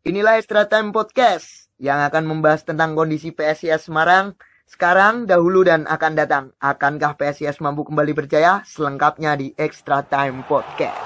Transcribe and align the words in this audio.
Inilah 0.00 0.40
Extra 0.40 0.64
Time 0.64 0.96
Podcast 0.96 1.68
yang 1.76 2.00
akan 2.00 2.24
membahas 2.24 2.64
tentang 2.64 2.96
kondisi 2.96 3.36
PSIS 3.36 3.84
Semarang 3.84 4.32
sekarang, 4.64 5.28
dahulu, 5.28 5.60
dan 5.60 5.84
akan 5.84 6.16
datang. 6.16 6.44
Akankah 6.56 7.20
PSIS 7.20 7.60
mampu 7.60 7.84
kembali 7.84 8.16
berjaya? 8.16 8.64
Selengkapnya 8.64 9.36
di 9.36 9.52
Extra 9.60 10.00
Time 10.00 10.40
Podcast. 10.48 11.04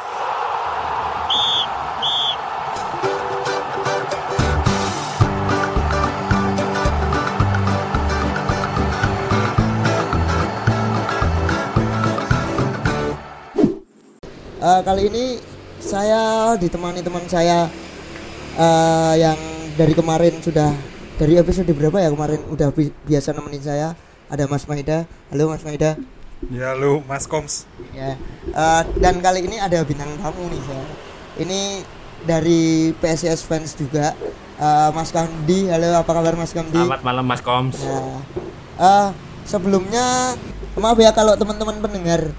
Uh, 14.63 14.81
kali 14.87 15.11
ini 15.11 15.43
saya 15.83 16.55
ditemani 16.55 17.03
teman 17.03 17.27
saya 17.27 17.67
uh, 18.59 19.15
yang 19.19 19.39
dari 19.75 19.95
kemarin 19.95 20.39
sudah 20.43 20.71
dari 21.19 21.39
episode 21.39 21.71
berapa 21.71 22.03
ya 22.03 22.11
kemarin 22.11 22.41
udah 22.51 22.69
bi 22.75 22.91
biasa 23.07 23.35
nemenin 23.35 23.63
saya? 23.63 23.89
Ada 24.31 24.49
Mas 24.49 24.65
Maida 24.67 25.05
halo 25.31 25.53
Mas 25.53 25.63
Maida 25.63 25.95
ya 26.51 26.75
halo 26.75 27.05
Mas 27.07 27.29
Koms. 27.29 27.69
Ya. 27.93 28.19
Uh, 28.51 28.83
dan 28.99 29.21
kali 29.21 29.47
ini 29.47 29.61
ada 29.61 29.85
bintang 29.85 30.11
tamu 30.19 30.49
nih 30.51 30.63
saya 30.65 30.87
ini 31.39 31.83
dari 32.25 32.95
PSS 32.99 33.45
fans 33.45 33.77
juga. 33.77 34.15
Uh, 34.55 34.95
Mas 34.95 35.11
Kamdi. 35.11 35.67
Halo 35.67 35.99
apa 35.99 36.11
kabar 36.15 36.35
Mas 36.39 36.55
Kamdi? 36.55 36.79
Selamat 36.79 37.03
malam 37.03 37.25
Mas 37.27 37.43
Koms. 37.43 37.77
Ya. 37.83 37.99
uh, 38.79 39.09
sebelumnya 39.45 40.39
maaf 40.79 40.99
ya 40.99 41.11
kalau 41.11 41.35
teman-teman 41.39 41.79
pendengar 41.79 42.31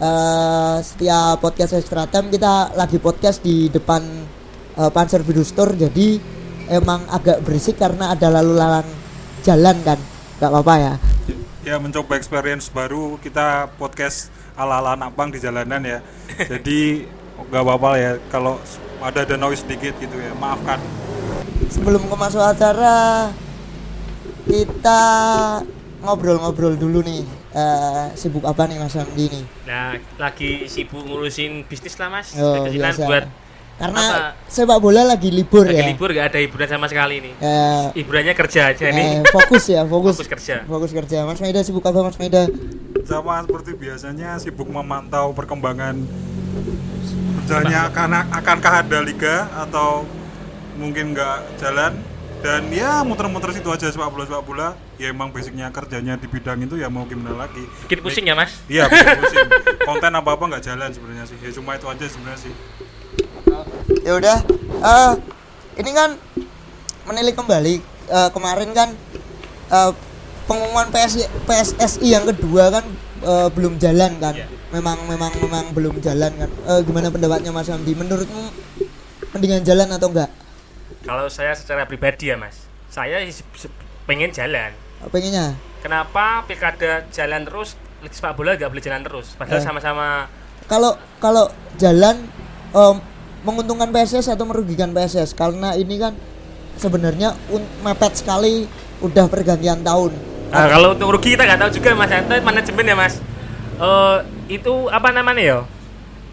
uh, 0.00 0.76
setiap 0.80 1.40
podcast 1.40 1.76
extra 1.76 2.04
time 2.08 2.28
kita 2.28 2.72
lagi 2.76 3.00
podcast 3.00 3.40
di 3.40 3.72
depan 3.72 4.02
uh, 4.78 4.90
Panzer 4.94 5.26
Biru 5.26 5.42
Store 5.42 5.74
jadi 5.74 6.22
emang 6.70 7.02
agak 7.10 7.42
berisik 7.42 7.76
karena 7.76 8.14
ada 8.14 8.30
lalu 8.30 8.54
lalang 8.54 8.88
jalan 9.42 9.76
kan. 9.82 9.98
Nggak 10.38 10.50
apa-apa 10.54 10.74
ya? 10.78 10.94
Ya 11.66 11.76
mencoba 11.82 12.16
experience 12.16 12.70
baru 12.70 13.18
kita 13.18 13.74
podcast 13.76 14.30
ala-ala 14.54 14.94
anak 14.94 15.12
pang 15.18 15.28
di 15.34 15.42
jalanan 15.42 15.82
ya. 15.82 15.98
Jadi 16.52 17.04
nggak 17.50 17.62
apa-apa 17.62 17.90
ya 17.98 18.12
kalau 18.30 18.56
ada 19.02 19.26
ada 19.26 19.36
noise 19.36 19.66
sedikit 19.66 19.98
gitu 19.98 20.14
ya 20.16 20.32
maafkan. 20.38 20.78
Sebelum 21.68 22.06
ke 22.08 22.16
masuk 22.16 22.40
acara 22.40 23.28
kita 24.48 25.02
ngobrol-ngobrol 26.00 26.78
dulu 26.78 27.02
nih. 27.04 27.26
Uh, 27.48 28.12
sibuk 28.14 28.44
apa 28.44 28.68
nih 28.68 28.76
Mas 28.76 28.94
Andi 28.94 29.24
nih? 29.32 29.44
Nah, 29.66 29.96
lagi 30.20 30.68
sibuk 30.68 31.00
ngurusin 31.00 31.64
bisnis 31.66 31.96
lah 31.96 32.12
Mas. 32.12 32.36
Oh, 32.36 32.60
buat 33.08 33.24
karena 33.78 34.02
apa? 34.02 34.50
sepak 34.50 34.78
bola 34.82 35.06
lagi 35.06 35.30
libur 35.30 35.62
lagi 35.62 35.78
ya. 35.78 35.86
libur 35.94 36.10
gak 36.10 36.34
ada 36.34 36.38
hiburan 36.42 36.66
sama 36.66 36.90
sekali 36.90 37.22
nih. 37.22 37.34
Uh, 37.38 37.94
Hiburannya 37.94 38.34
kerja 38.34 38.74
aja 38.74 38.90
uh, 38.90 38.90
nih. 38.90 39.10
Fokus 39.30 39.64
ya, 39.70 39.86
fokus. 39.92 40.18
fokus 40.18 40.28
kerja. 40.34 40.56
Fokus 40.66 40.90
kerja. 40.90 41.22
Mas 41.22 41.38
Maida 41.38 41.62
sibuk 41.62 41.86
apa 41.86 42.02
Mas 42.02 42.18
Maida? 42.18 42.50
Sama 43.06 43.38
seperti 43.46 43.78
biasanya 43.78 44.34
sibuk 44.42 44.66
memantau 44.66 45.30
perkembangan 45.30 45.94
berjalannya 47.38 47.80
akan 47.88 48.10
akankah 48.34 48.74
ada 48.82 48.98
liga 49.00 49.46
atau 49.54 50.04
mungkin 50.74 51.14
nggak 51.14 51.62
jalan 51.62 51.96
dan 52.38 52.70
ya 52.70 53.02
muter-muter 53.02 53.50
situ 53.50 53.66
aja 53.66 53.90
sepak 53.90 54.14
bola 54.14 54.22
sepak 54.28 54.44
bola 54.46 54.68
ya 54.94 55.10
emang 55.10 55.34
basicnya 55.34 55.74
kerjanya 55.74 56.14
di 56.14 56.30
bidang 56.30 56.62
itu 56.62 56.78
ya 56.78 56.86
mau 56.86 57.02
gimana 57.02 57.34
lagi 57.34 57.66
bikin 57.90 57.98
pusing 57.98 58.24
ya 58.30 58.38
mas 58.38 58.62
iya 58.70 58.86
pusing 58.86 59.48
konten 59.82 60.12
apa 60.14 60.30
apa 60.38 60.44
nggak 60.54 60.62
jalan 60.62 60.90
sebenarnya 60.94 61.24
sih 61.26 61.34
ya 61.42 61.50
cuma 61.50 61.74
itu 61.74 61.86
aja 61.90 62.04
sebenarnya 62.06 62.38
sih 62.46 62.54
ya 64.04 64.12
udah 64.16 64.38
uh, 64.82 65.12
ini 65.78 65.90
kan 65.94 66.16
menilik 67.08 67.34
kembali 67.36 67.74
uh, 68.12 68.28
kemarin 68.32 68.70
kan 68.76 68.88
uh, 69.72 69.92
pengumuman 70.44 70.88
PS, 70.92 71.28
PSSI 71.44 72.08
yang 72.08 72.24
kedua 72.28 72.72
kan 72.72 72.84
uh, 73.24 73.48
belum 73.52 73.80
jalan 73.80 74.16
kan 74.20 74.34
yeah. 74.36 74.48
memang 74.72 75.00
memang 75.08 75.32
memang 75.40 75.64
belum 75.72 76.00
jalan 76.04 76.32
kan 76.36 76.50
uh, 76.68 76.80
gimana 76.84 77.08
pendapatnya 77.08 77.52
Mas 77.52 77.68
Hamdi 77.68 77.96
menurutmu 77.96 78.52
mendingan 79.32 79.64
jalan 79.64 79.88
atau 79.92 80.08
enggak 80.08 80.32
kalau 81.08 81.24
saya 81.32 81.56
secara 81.56 81.88
pribadi 81.88 82.28
ya 82.28 82.36
mas, 82.36 82.68
saya 82.92 83.24
pengen 84.04 84.28
jalan. 84.28 84.76
Oh, 85.00 85.08
pengennya? 85.08 85.56
Kenapa 85.80 86.44
pilkada 86.44 87.06
jalan 87.08 87.48
terus, 87.48 87.80
sepak 88.12 88.34
bola 88.34 88.58
nggak 88.58 88.68
boleh 88.68 88.84
jalan 88.84 89.00
terus? 89.00 89.32
Padahal 89.38 89.62
sama 89.62 89.80
sama-sama. 89.80 90.28
Kalau 90.68 91.00
kalau 91.16 91.48
jalan 91.80 92.28
um, 92.76 93.00
menguntungkan 93.48 93.88
PSS 93.88 94.36
atau 94.36 94.44
merugikan 94.44 94.92
PSS? 94.92 95.32
Karena 95.32 95.72
ini 95.74 95.96
kan 95.96 96.12
sebenarnya 96.76 97.32
mepet 97.82 98.20
sekali, 98.20 98.68
udah 99.00 99.26
pergantian 99.26 99.80
tahun. 99.80 100.12
Nah, 100.48 100.66
kalau 100.68 100.96
untuk 100.96 101.12
rugi 101.16 101.36
kita 101.36 101.44
nggak 101.44 101.60
tahu 101.60 101.70
juga 101.76 101.96
mas, 101.96 102.12
itu 102.12 102.34
manajemen 102.44 102.84
ya 102.84 102.96
mas. 102.96 103.14
Uh, 103.78 104.24
itu 104.48 104.88
apa 104.92 105.12
namanya 105.12 105.42
ya? 105.42 105.58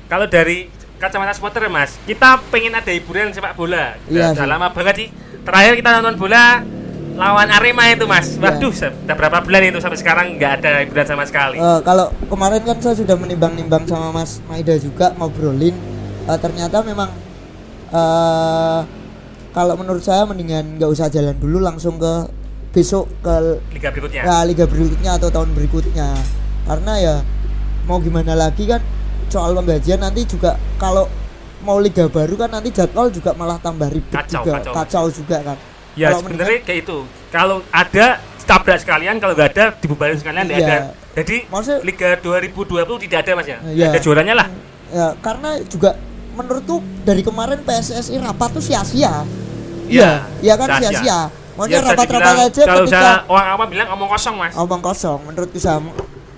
Kalau 0.06 0.30
dari 0.30 0.70
kacamata 0.96 1.36
supporter 1.36 1.68
mas 1.68 2.00
kita 2.08 2.40
pengen 2.48 2.72
ada 2.72 2.88
hiburan 2.88 3.31
sepak 3.36 3.54
bola 3.54 4.00
iya 4.08 4.31
udah, 4.31 4.48
lama 4.48 4.72
banget 4.72 4.96
sih 4.96 5.08
terakhir 5.44 5.74
kita 5.84 5.90
nonton 6.00 6.16
bola 6.16 6.64
lawan 7.16 7.50
Arema 7.52 7.92
itu 7.92 8.08
mas 8.08 8.36
iya. 8.36 8.42
waduh 8.42 8.72
sudah 8.72 9.16
berapa 9.16 9.44
bulan 9.44 9.62
itu 9.72 9.80
sampai 9.84 10.00
sekarang 10.00 10.25
nggak 10.40 10.52
ada 10.64 10.72
hiburan 10.88 11.06
sama 11.08 11.24
sekali 11.28 11.59
uh, 11.59 11.84
kalau 11.84 12.12
kemarin 12.31 12.64
kan 12.64 12.78
saya 12.80 12.96
sudah 12.96 13.16
menimbang-nimbang 13.20 13.84
sama 13.88 14.16
Mas 14.16 14.40
Maida 14.48 14.75
juga 14.80 15.12
ngobrolin 15.20 15.75
uh, 16.28 16.38
ternyata 16.41 16.81
memang 16.81 17.09
uh, 17.94 18.81
kalau 19.56 19.74
menurut 19.80 20.03
saya 20.03 20.28
mendingan 20.28 20.75
nggak 20.75 20.91
usah 20.91 21.08
jalan 21.08 21.38
dulu 21.40 21.63
langsung 21.63 21.96
ke 21.96 22.13
besok 22.75 23.08
ke 23.24 23.36
liga 23.72 23.88
berikutnya. 23.88 24.22
Ya 24.28 24.38
liga 24.44 24.68
berikutnya 24.68 25.16
atau 25.16 25.31
tahun 25.31 25.56
berikutnya. 25.56 26.12
Karena 26.68 26.94
ya 27.00 27.16
mau 27.88 28.03
gimana 28.03 28.36
lagi 28.36 28.68
kan 28.68 28.84
soal 29.31 29.56
pembagian 29.56 30.03
nanti 30.03 30.28
juga 30.28 30.59
kalau 30.75 31.08
mau 31.63 31.80
liga 31.80 32.12
baru 32.12 32.36
kan 32.36 32.52
nanti 32.52 32.75
jadwal 32.75 33.07
juga 33.07 33.31
malah 33.31 33.57
tambah 33.63 33.88
ribet 33.88 34.12
kacau, 34.12 34.44
juga 34.44 34.52
kacau, 34.59 34.74
kacau 34.75 35.06
juga 35.07 35.38
kan. 35.40 35.57
Ya 35.96 36.12
sebenarnya 36.12 36.59
kayak 36.68 36.80
itu. 36.84 36.97
Kalau 37.31 37.63
ada 37.72 38.19
tabrak 38.44 38.78
sekalian 38.84 39.16
kalau 39.24 39.34
nggak 39.34 39.50
ada 39.56 39.63
dibubarin 39.80 40.19
sekalian 40.19 40.46
iya. 40.52 40.59
ada. 40.59 40.78
Jadi 41.16 41.47
Maksudnya, 41.47 41.80
Liga 41.88 42.09
2020 42.19 43.07
tidak 43.07 43.19
ada 43.24 43.31
mas 43.40 43.47
ya? 43.47 43.57
Iya. 43.72 43.88
ada 43.96 44.00
juaranya 44.03 44.36
lah. 44.36 44.47
Ya 44.92 45.07
karena 45.24 45.50
juga 45.63 45.96
menurutku 46.35 46.84
dari 47.07 47.23
kemarin 47.23 47.63
PSSI 47.63 48.19
rapat 48.19 48.59
tuh 48.59 48.63
sia-sia. 48.63 49.23
Iya. 49.88 50.28
Iya 50.44 50.53
kan 50.59 50.68
sia-sia. 50.84 51.19
Maksudnya 51.56 51.79
ya, 51.79 51.88
rapat-rapat 51.88 52.35
aja 52.51 52.62
kalau 52.68 52.84
ketika 52.84 53.12
orang 53.31 53.47
apa 53.56 53.63
bilang 53.72 53.88
omong 53.96 54.09
kosong 54.12 54.35
mas? 54.35 54.51
Omong 54.59 54.81
kosong 54.84 55.19
menurut 55.24 55.50
bisa 55.56 55.79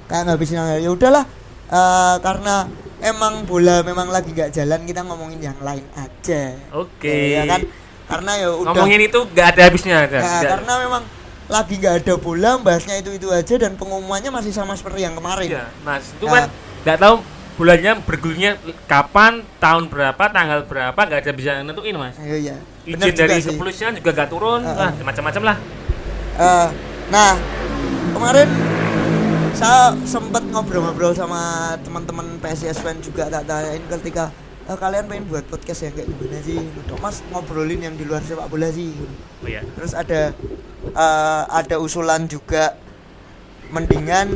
kayak 0.06 0.22
nggak 0.30 0.40
bisa 0.40 0.78
ya 0.78 0.90
udahlah 0.94 1.26
uh, 1.74 2.16
karena 2.22 2.70
emang 3.02 3.42
bola 3.50 3.82
memang 3.82 4.14
lagi 4.14 4.30
nggak 4.30 4.54
jalan 4.54 4.86
kita 4.86 5.02
ngomongin 5.02 5.42
yang 5.42 5.58
lain 5.58 5.82
aja. 5.98 6.54
Oke. 6.78 7.02
Okay. 7.02 7.24
ya 7.34 7.44
kan? 7.50 7.62
Karena 8.08 8.32
ya 8.38 8.50
udah 8.54 8.78
ngomongin 8.78 9.02
itu 9.10 9.20
nggak 9.34 9.48
ada 9.58 9.62
habisnya 9.66 9.98
kan? 10.06 10.22
Ya, 10.22 10.40
karena 10.54 10.74
memang 10.86 11.04
lagi 11.50 11.74
nggak 11.82 11.96
ada 12.06 12.14
bola 12.22 12.52
bahasnya 12.62 12.96
itu 13.02 13.10
itu 13.18 13.28
aja 13.34 13.56
dan 13.58 13.74
pengumumannya 13.74 14.30
masih 14.30 14.54
sama 14.54 14.78
seperti 14.78 15.02
yang 15.02 15.18
kemarin. 15.18 15.50
Ya, 15.50 15.66
mas. 15.82 16.14
Itu 16.14 16.30
nah, 16.30 16.46
kan 16.46 16.54
nggak 16.86 16.98
tahu 17.02 17.16
bulannya 17.58 18.06
bergulirnya 18.06 18.54
kapan 18.86 19.42
tahun 19.58 19.90
berapa 19.90 20.24
tanggal 20.30 20.70
berapa 20.70 20.94
nggak 20.98 21.20
ada 21.26 21.34
bisa 21.34 21.52
nentuin 21.66 21.98
mas. 21.98 22.14
Iya 22.22 22.38
iya. 22.38 22.56
Izin 22.86 23.18
dari 23.18 23.42
kepolisian 23.42 23.98
juga 23.98 24.14
nggak 24.14 24.30
turun. 24.30 24.62
Uh, 24.62 24.72
uh. 24.88 24.92
macam-macam 25.02 25.44
lah. 25.54 25.58
Uh, 26.38 26.70
nah 27.10 27.34
kemarin 28.14 28.46
saya 29.58 29.98
sempat 30.06 30.46
ngobrol-ngobrol 30.54 31.18
sama 31.18 31.74
teman-teman 31.82 32.38
PSIS 32.38 32.78
fan 32.78 33.02
juga 33.02 33.26
tak 33.26 33.50
tanyain 33.50 33.82
ketika 33.90 34.30
e, 34.70 34.72
kalian 34.78 35.10
pengen 35.10 35.26
buat 35.26 35.50
podcast 35.50 35.82
ya? 35.82 35.90
Kayak 35.90 36.14
gimana 36.14 36.40
sih? 36.46 36.62
Udah 36.62 36.98
mas 37.02 37.26
ngobrolin 37.34 37.82
yang 37.82 37.98
di 37.98 38.06
luar 38.06 38.22
sepak 38.22 38.46
bola 38.54 38.70
sih. 38.70 38.94
Oh, 39.42 39.50
iya. 39.50 39.66
terus 39.74 39.98
ada 39.98 40.38
uh, 40.94 41.44
ada 41.50 41.82
usulan 41.82 42.30
juga. 42.30 42.78
Mendingan 43.68 44.32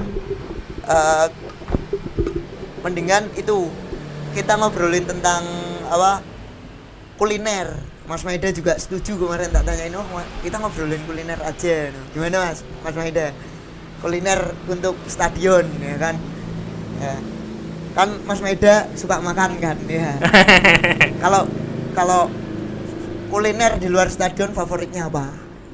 uh, 0.89 1.29
mendingan 2.81 3.29
itu 3.37 3.69
kita 4.33 4.57
ngobrolin 4.57 5.05
tentang 5.05 5.43
apa 5.87 6.21
kuliner. 7.17 7.91
Mas 8.09 8.27
Maida 8.27 8.51
juga 8.51 8.75
setuju 8.75 9.15
kemarin 9.15 9.53
tak 9.53 9.63
tanyain 9.63 9.93
oh 9.95 10.03
kita 10.43 10.59
ngobrolin 10.59 10.99
kuliner 11.07 11.39
aja 11.47 11.93
gimana 12.11 12.49
Mas? 12.49 12.59
Mas 12.83 12.97
Maida 12.97 13.31
kuliner 14.01 14.51
untuk 14.67 14.97
stadion 15.05 15.63
ya 15.79 15.95
kan? 16.01 16.15
Ya. 16.97 17.15
kan 17.91 18.09
Mas 18.25 18.41
Meda 18.41 18.89
suka 18.97 19.21
makan 19.21 19.61
kan? 19.61 19.77
Ya. 19.85 20.17
Kalau 21.23 21.45
kalau 21.91 22.31
kuliner 23.29 23.77
di 23.77 23.87
luar 23.87 24.07
stadion 24.09 24.55
favoritnya 24.55 25.07
apa? 25.11 25.29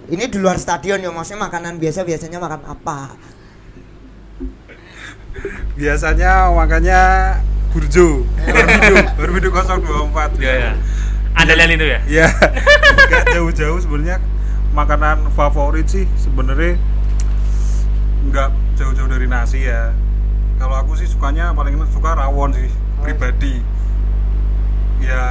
Ini 0.07 0.27
di 0.31 0.37
luar 0.39 0.57
stadion 0.59 1.03
ya 1.03 1.11
maksudnya 1.11 1.47
makanan 1.47 1.79
biasa 1.79 2.07
biasanya 2.07 2.39
makan 2.39 2.63
apa 2.63 3.15
biasanya 5.77 6.49
makannya 6.51 7.01
burjo. 7.71 8.25
Burjo. 8.25 8.95
Burjo 9.17 9.49
024 9.53 10.41
ya, 10.41 10.53
ya. 10.57 10.71
andalan 11.37 11.77
itu 11.77 11.85
ya? 11.85 11.99
Ya 12.09 12.27
nggak 13.07 13.23
jauh-jauh 13.37 13.79
sebenarnya 13.79 14.17
makanan 14.73 15.29
favorit 15.37 15.87
sih 15.87 16.05
sebenarnya 16.17 16.75
nggak 18.27 18.49
jauh-jauh 18.75 19.09
dari 19.09 19.29
nasi 19.29 19.69
ya. 19.69 19.93
Kalau 20.57 20.73
aku 20.73 20.97
sih 20.97 21.05
sukanya 21.05 21.53
paling 21.53 21.77
suka 21.93 22.17
rawon 22.17 22.57
sih 22.57 22.69
pribadi. 23.05 23.61
Ya 24.97 25.23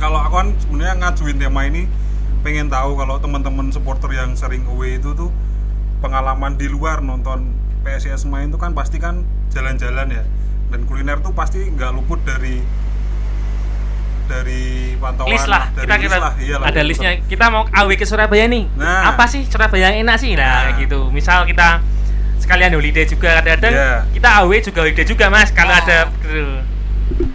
kalau 0.00 0.16
aku 0.24 0.34
kan 0.40 0.48
sebenarnya 0.56 0.94
ngajuin 0.96 1.36
tema 1.36 1.68
ini 1.68 1.84
pengen 2.40 2.72
tahu 2.72 2.96
kalau 2.96 3.20
teman-teman 3.20 3.68
supporter 3.68 4.08
yang 4.16 4.32
sering 4.32 4.64
away 4.64 4.96
itu 4.96 5.12
tuh 5.12 5.28
pengalaman 6.00 6.56
di 6.56 6.72
luar 6.72 7.04
nonton 7.04 7.52
PSIS 7.80 8.24
main 8.24 8.46
itu 8.46 8.56
kan 8.56 8.72
pasti 8.72 8.96
kan 8.96 9.22
jalan-jalan 9.48 10.06
ya 10.10 10.22
dan 10.70 10.80
kuliner 10.84 11.18
tuh 11.18 11.32
pasti 11.32 11.66
nggak 11.66 11.90
luput 11.92 12.20
dari 12.22 12.62
dari 14.30 14.94
pantauan 14.94 15.30
list 15.34 15.50
lah 15.50 15.66
dari 15.74 15.82
kita 15.82 15.96
list 15.96 16.04
kita 16.06 16.16
lah, 16.16 16.32
iyalah. 16.38 16.66
ada 16.70 16.80
listnya 16.86 17.10
kita 17.26 17.44
mau 17.50 17.66
aw 17.66 17.86
ke 17.90 18.06
Surabaya 18.06 18.46
nih 18.46 18.64
Nah. 18.78 19.10
apa 19.10 19.26
sih 19.26 19.42
Surabaya 19.42 19.90
yang 19.90 20.06
enak 20.06 20.16
sih 20.16 20.38
nah, 20.38 20.70
Nah. 20.70 20.78
gitu 20.78 21.10
misal 21.10 21.42
kita 21.44 21.82
sekalian 22.38 22.70
holiday 22.70 23.04
juga 23.04 23.42
kadang-kadang 23.42 23.74
Iya. 23.74 23.92
kita 24.14 24.28
aw 24.38 24.46
juga 24.54 24.78
holiday 24.80 25.04
juga 25.04 25.24
mas 25.28 25.50
kalau 25.50 25.74
Ah. 25.74 25.82
ada 25.82 25.98
gitu. 26.14 26.62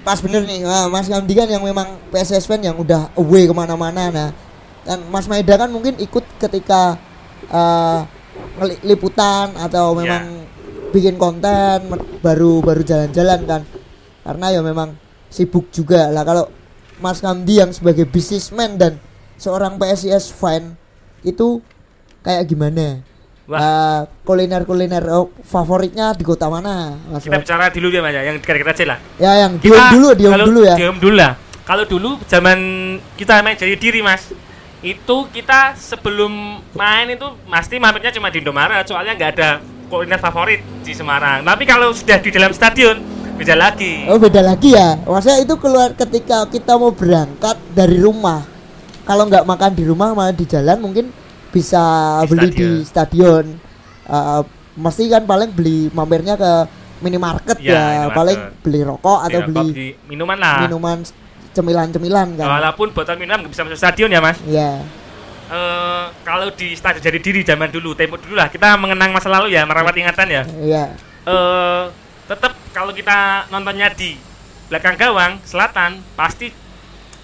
pas 0.01 0.17
bener 0.17 0.47
nih 0.47 0.63
nah, 0.63 0.87
Mas 0.87 1.11
Kamdi 1.11 1.33
kan 1.35 1.51
yang 1.51 1.59
memang 1.59 1.99
PSS 2.09 2.47
fan 2.47 2.63
yang 2.63 2.79
udah 2.79 3.11
away 3.13 3.43
ke 3.43 3.51
mana-mana 3.51 4.07
nah 4.07 4.29
dan 4.81 5.03
Mas 5.11 5.27
Maeda 5.27 5.57
kan 5.57 5.67
mungkin 5.67 5.99
ikut 5.99 6.23
ketika 6.39 6.95
eh, 7.45 7.99
ngeli- 7.99 8.14
liputan 8.81 9.51
atau 9.55 9.93
Ya. 9.93 9.99
memang 9.99 10.23
bikin 10.89 11.15
konten 11.15 11.91
baru 12.19 12.63
baru 12.63 12.81
jalan-jalan 12.81 13.39
kan 13.43 13.61
karena 14.23 14.45
ya 14.49 14.61
memang 14.63 14.95
sibuk 15.27 15.67
juga 15.69 16.07
lah 16.07 16.23
kalau 16.23 16.47
Mas 16.95 17.19
Kamdi 17.19 17.59
yang 17.59 17.75
sebagai 17.75 18.07
bisnismen 18.07 18.79
dan 18.79 18.95
seorang 19.35 19.75
PSIS 19.75 20.31
fan 20.31 20.79
itu 21.21 21.59
kayak 22.21 22.47
gimana 22.47 23.03
Wah. 23.45 23.59
Eh, 23.61 24.01
kuliner-kuliner 24.25 25.05
oh, 25.13 25.29
favoritnya 25.43 26.15
di 26.15 26.23
kota 26.23 26.49
mana 26.49 26.97
Mas 27.05 27.21
kita 27.21 27.37
Rob? 27.37 27.43
bicara 27.45 27.69
dulu 27.69 27.87
ya 27.91 28.01
mas 28.01 28.13
ya 28.15 28.21
yang 28.23 28.35
dekat-dekat 28.39 28.73
aja 28.73 28.85
lah 28.89 28.99
ya 29.21 29.31
yang 29.45 29.51
Kita- 29.59 29.91
dulu 29.93 30.07
kalau 30.17 30.45
dulu 30.47 30.59
ya 30.63 30.75
Diem 30.75 30.97
dulu 30.97 31.15
lah. 31.15 31.33
Kalau 31.65 31.81
dulu 31.83 32.21
zaman 32.29 32.57
kita 33.17 33.41
main 33.41 33.57
jadi 33.57 33.73
diri 33.73 33.97
mas, 33.99 34.29
itu 34.85 35.17
kita 35.27 35.73
sebelum 35.73 36.29
main 36.71 37.09
itu 37.09 37.25
pasti 37.45 37.81
mampirnya 37.81 38.13
cuma 38.13 38.29
di 38.29 38.37
Indomaret, 38.37 38.85
soalnya 38.85 39.17
nggak 39.17 39.31
ada 39.33 39.49
kuliner 39.85 40.17
favorit 40.17 40.61
di 40.81 40.93
Semarang. 40.93 41.41
Tapi 41.41 41.63
kalau 41.65 41.89
sudah 41.89 42.21
di 42.21 42.29
dalam 42.29 42.53
stadion 42.53 43.01
beda 43.35 43.57
lagi. 43.57 44.05
Oh 44.05 44.21
beda 44.21 44.39
lagi 44.39 44.71
ya. 44.71 45.01
Maksudnya 45.01 45.41
itu 45.41 45.57
keluar 45.57 45.91
ketika 45.91 46.45
kita 46.45 46.77
mau 46.77 46.93
berangkat 46.93 47.57
dari 47.73 47.97
rumah. 47.97 48.45
Kalau 49.01 49.25
nggak 49.25 49.43
makan 49.43 49.71
di 49.73 49.83
rumah 49.83 50.13
malah 50.13 50.31
di 50.31 50.45
jalan 50.45 50.77
mungkin 50.77 51.09
bisa 51.49 51.81
Di 52.21 52.29
beli 52.29 52.47
stadion. 52.47 52.53
di 52.53 52.69
stadion. 52.85 53.45
Eh, 54.05 54.41
mesti 54.75 55.03
kan 55.07 55.23
paling 55.25 55.49
beli 55.49 55.89
mampirnya 55.89 56.35
ke 56.35 56.51
minimarket 56.97 57.57
Iya, 57.57 57.69
ya, 57.69 57.81
minimarket. 57.81 58.15
paling 58.15 58.39
beli 58.61 58.81
rokok 58.81 59.19
atau 59.23 59.39
Di- 59.39 59.47
beli 59.47 59.69
di 59.73 59.87
minuman 60.05 60.37
lah. 60.37 60.57
minuman 60.61 60.97
cemilan-cemilan 61.55 62.27
kan. 62.35 62.47
Walaupun 62.51 62.91
botol 62.91 63.15
minum 63.15 63.39
nggak 63.39 63.49
bisa 63.49 63.63
masuk 63.63 63.79
stadion 63.79 64.09
ya 64.09 64.19
mas. 64.19 64.37
Iya. 64.43 64.83
Eh, 65.45 66.05
kalau 66.21 66.51
di 66.51 66.73
stadion 66.73 66.99
jadi 67.01 67.19
diri 67.19 67.41
zaman 67.41 67.69
dulu, 67.69 67.93
tempo 67.93 68.17
dulu 68.17 68.33
lah 68.33 68.49
kita 68.49 68.75
mengenang 68.75 69.09
masa 69.09 69.29
lalu 69.29 69.53
ya, 69.53 69.63
merawat 69.63 69.95
ingatan 69.95 70.27
ya. 70.27 70.43
Iya. 70.53 70.83
eh 71.25 71.83
tetap 72.25 72.53
kalau 72.69 72.91
kita 72.91 73.47
nontonnya 73.47 73.89
di 73.89 74.13
belakang 74.65 74.93
gawang 74.93 75.41
selatan 75.41 76.01
pasti 76.13 76.49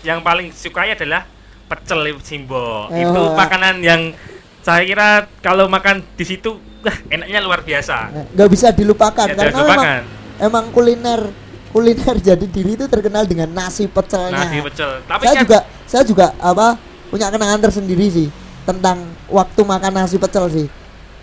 yang 0.02 0.22
paling 0.22 0.50
disukai 0.50 0.94
adalah 0.94 1.26
pecel 1.66 2.02
simbo 2.20 2.86
Oh. 2.86 2.90
itu 2.92 3.22
makanan 3.32 3.82
yang 3.82 4.14
saya 4.60 4.82
kira 4.84 5.10
kalau 5.40 5.66
makan 5.66 6.02
di 6.14 6.22
situ 6.22 6.54
wah 6.82 6.98
enaknya 7.08 7.40
luar 7.40 7.62
biasa 7.62 8.10
nggak 8.34 8.50
bisa 8.50 8.70
dilupakan 8.70 9.22
Ya, 9.24 9.34
karena 9.34 9.46
jangan 9.48 9.58
memang 9.60 9.78
lupakan. 9.78 10.02
emang 10.40 10.66
kuliner 10.70 11.22
kuliner 11.72 12.16
jadi 12.20 12.46
diri 12.46 12.76
itu 12.76 12.86
terkenal 12.86 13.24
dengan 13.24 13.50
nasi 13.50 13.88
pecelnya. 13.88 14.46
nasi 14.46 14.60
pecel 14.62 15.02
tapi 15.04 15.24
saya 15.24 15.34
kan 15.34 15.42
juga 15.42 15.60
saya 15.84 16.04
juga 16.04 16.28
apa 16.38 16.76
punya 17.08 17.28
kenangan 17.28 17.60
tersendiri 17.62 18.08
sih 18.08 18.28
tentang 18.62 19.02
waktu 19.28 19.62
makan 19.62 19.92
nasi 19.94 20.16
pecel 20.16 20.46
sih. 20.48 20.68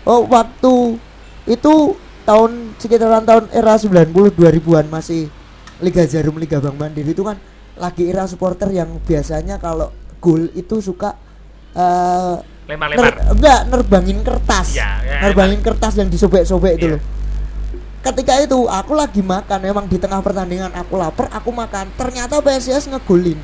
Oh, 0.03 0.25
waktu 0.25 0.97
itu 1.45 1.73
tahun 2.23 2.51
sekitaran 2.75 3.23
tahun 3.23 3.49
era 3.49 3.73
90 3.73 4.09
2000-an 4.31 4.85
masih 4.85 5.29
Liga 5.79 6.03
Jarum 6.03 6.35
Liga 6.35 6.57
Bank 6.57 6.75
Mandiri 6.75 7.09
itu 7.09 7.21
kan 7.21 7.39
lagi 7.73 8.05
era 8.05 8.25
supporter 8.25 8.69
yang 8.69 8.99
biasanya 8.99 9.57
kalau 9.57 9.89
gol 10.19 10.51
itu 10.51 10.77
suka 10.79 11.15
eh 11.71 12.35
lempar-lempar 12.67 13.05
ner- 13.07 13.33
enggak 13.33 13.59
nerbangin 13.65 14.19
kertas. 14.21 14.67
Iya, 14.73 14.89
ya, 15.01 15.17
nerbangin 15.25 15.61
kertas 15.63 15.93
yang 15.95 16.05
disobek-sobek 16.07 16.73
itu 16.75 16.85
Iya. 16.85 16.93
loh. 16.97 17.01
Ketika 18.09 18.41
itu 18.41 18.65
aku 18.65 18.97
lagi 18.97 19.21
makan. 19.21 19.61
Memang 19.61 19.85
di 19.85 20.01
tengah 20.01 20.17
pertandingan 20.25 20.73
aku 20.73 20.97
lapar 20.97 21.29
aku 21.29 21.53
makan. 21.53 21.93
Ternyata 21.93 22.41
PSIS 22.41 22.89
ngegolin. 22.89 23.37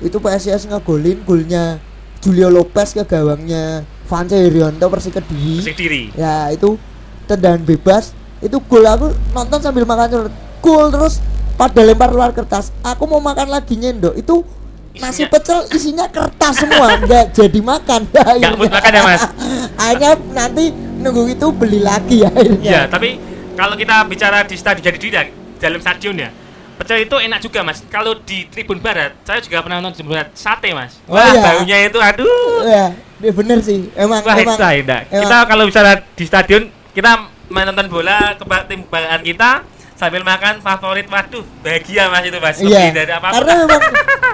Itu 0.00 0.16
PSIS 0.16 0.64
ngegolin 0.72 1.20
golnya 1.28 1.76
Julio 2.24 2.48
Lopez 2.48 2.96
ke 2.96 3.04
gawangnya 3.04 3.84
Vance 4.08 4.36
Herianto 4.40 4.88
Persik 4.88 5.20
Kediri. 5.20 5.72
Diri 5.76 6.02
ya 6.16 6.48
itu 6.48 6.80
tendangan 7.28 7.60
bebas. 7.60 8.16
Itu 8.40 8.56
gol 8.64 8.88
aku 8.88 9.12
nonton 9.36 9.60
sambil 9.60 9.84
makan 9.84 10.32
gol 10.64 10.88
terus 10.88 11.20
pada 11.60 11.84
lempar 11.84 12.08
luar 12.08 12.32
kertas. 12.32 12.72
Aku 12.80 13.04
mau 13.04 13.20
makan 13.20 13.52
lagi 13.52 13.76
nyendok. 13.76 14.16
Itu 14.16 14.48
nasi 14.96 15.28
pecel 15.28 15.68
isinya 15.76 16.08
kertas 16.08 16.64
semua. 16.64 16.96
Nggak 17.04 17.36
jadi 17.36 17.60
makan. 17.60 18.00
Nggak 18.08 18.56
makan 18.64 18.90
ya, 18.96 19.02
Mas? 19.04 19.22
akhirnya 19.84 20.12
nanti 20.32 20.72
nunggu 20.72 21.36
itu 21.36 21.46
beli 21.52 21.84
lagi 21.84 22.24
akhirnya. 22.24 22.64
Ya 22.64 22.82
tapi 22.88 23.29
kalau 23.60 23.76
kita 23.76 23.96
bicara 24.04 24.40
di 24.42 24.56
stadion 24.56 24.84
jadi 24.88 24.98
ya, 25.06 25.22
dalam 25.60 25.78
stadion 25.78 26.16
ya 26.16 26.30
pecel 26.74 27.04
itu 27.04 27.12
enak 27.12 27.38
juga 27.38 27.60
mas 27.60 27.84
kalau 27.86 28.16
di 28.18 28.48
Tribun 28.48 28.80
Barat 28.80 29.12
saya 29.20 29.44
juga 29.44 29.60
pernah 29.60 29.78
nonton 29.78 30.00
Tribun 30.00 30.16
Barat 30.16 30.32
sate 30.32 30.72
mas 30.72 30.96
Oh, 31.04 31.12
wah 31.12 31.28
iya. 31.28 31.42
baunya 31.44 31.76
itu 31.84 31.98
aduh 32.00 32.64
ya 32.64 32.86
dia 33.20 33.32
bener 33.36 33.60
sih 33.60 33.92
emang 33.92 34.24
Wah, 34.24 34.32
emang 34.34 34.56
itu 34.56 34.64
emang- 34.80 35.04
Kita 35.20 35.38
kalau 35.44 35.64
bicara 35.68 35.92
di 36.10 36.24
stadion, 36.24 36.62
kita 36.90 37.12
menonton 37.52 37.86
bola 37.86 38.32
keba- 38.32 38.64
tim 38.64 38.80
kebanggaan 38.80 39.20
kita 39.20 39.50
sambil 39.92 40.24
makan 40.24 40.64
favorit. 40.64 41.04
Waduh, 41.04 41.44
bahagia 41.60 42.08
Mas 42.08 42.24
itu 42.24 42.38
Mas. 42.40 42.56
Lebih 42.56 42.72
iya 42.72 42.88
dari 42.96 43.12
apa 43.12 43.28
pun. 43.28 43.34
karena 43.36 43.54
memang 43.60 43.82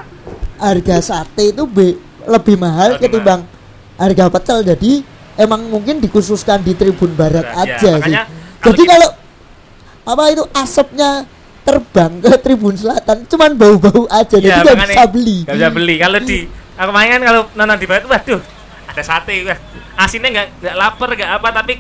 harga 0.71 0.97
sate 1.03 1.51
itu 1.51 1.63
be- 1.67 1.99
lebih 2.25 2.57
mahal 2.57 2.95
Lebih 2.95 3.11
ketimbang 3.11 3.41
harga 3.97 4.25
pecel 4.31 4.59
jadi 4.63 4.93
emang 5.35 5.67
mungkin 5.67 5.99
dikhususkan 5.99 6.63
di 6.63 6.73
Tribun 6.73 7.11
Barat 7.13 7.43
Barat, 7.43 7.67
ya. 7.67 7.77
aja 7.77 7.91
sih 7.99 8.15
Makanya 8.15 8.23
kalau 8.57 8.71
jadi 8.71 8.83
kalau 8.87 9.09
apa 10.07 10.23
itu 10.31 10.45
asapnya 10.55 11.27
terbang 11.67 12.23
ke 12.23 12.31
Tribun 12.39 12.79
Selatan 12.79 13.27
cuman 13.27 13.51
bau-bau 13.59 14.07
aja 14.07 14.39
jadi 14.39 14.47
Iya, 14.47 14.63
nggak 14.63 14.79
bisa 14.87 15.05
beli 15.11 15.39
nggak 15.43 15.57
bisa 15.59 15.71
beli. 15.75 15.95
Kalau 15.99 16.19
di 16.23 16.39
aku 16.79 16.91
main 16.95 17.09
kan 17.11 17.23
kalau 17.27 17.43
nonton 17.59 17.77
di 17.77 17.87
Barat, 17.91 18.05
waduh, 18.07 18.41
ada 18.87 19.03
sate. 19.03 19.35
Wah, 19.43 19.59
asinnya 19.99 20.29
nggak 20.31 20.47
nggak 20.63 20.75
lapar 20.79 21.09
nggak 21.11 21.31
apa, 21.43 21.49
tapi 21.51 21.73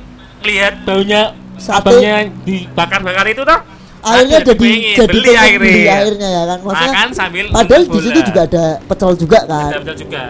lihat 0.42 0.74
baunya 0.82 1.22
Sate. 1.56 1.96
dibakar-bakar 2.44 3.24
itu 3.30 3.40
toh. 3.40 3.60
akhirnya 4.06 4.38
jadi 4.44 4.60
pengen 4.60 4.94
jadi 4.94 5.08
beli 5.08 5.24
pengen 5.24 5.40
akhirnya. 5.40 5.58
beli 5.58 5.82
akhirnya 5.88 6.28
ya 6.28 6.42
kan 6.46 6.58
maksudnya 6.62 6.90
Makan 6.92 7.08
sambil 7.10 7.44
padahal 7.50 7.82
di 7.82 7.98
situ 7.98 8.20
juga 8.22 8.40
ada 8.46 8.64
pecel 8.86 9.10
juga 9.18 9.38
kan 9.48 9.68
Ada 9.72 9.78
betul 9.82 9.96
juga. 10.06 10.22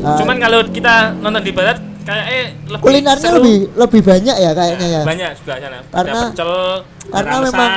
Ah. 0.00 0.16
Cuman 0.18 0.36
kalau 0.40 0.60
kita 0.72 0.94
nonton 1.20 1.42
di 1.44 1.52
Barat 1.52 1.78
kayak 2.10 2.26
eh 2.28 2.46
lebih 2.66 2.82
kulinernya 2.82 3.22
seru. 3.24 3.36
lebih 3.38 3.56
lebih 3.76 4.00
banyak 4.02 4.36
ya 4.36 4.50
kayaknya 4.52 4.86
ya 4.90 5.02
banyak 5.02 5.30
juga 5.36 5.52
sana 5.56 5.78
Karena- 5.88 6.28
pecel 6.28 6.52
karena 7.08 7.36
memang 7.40 7.70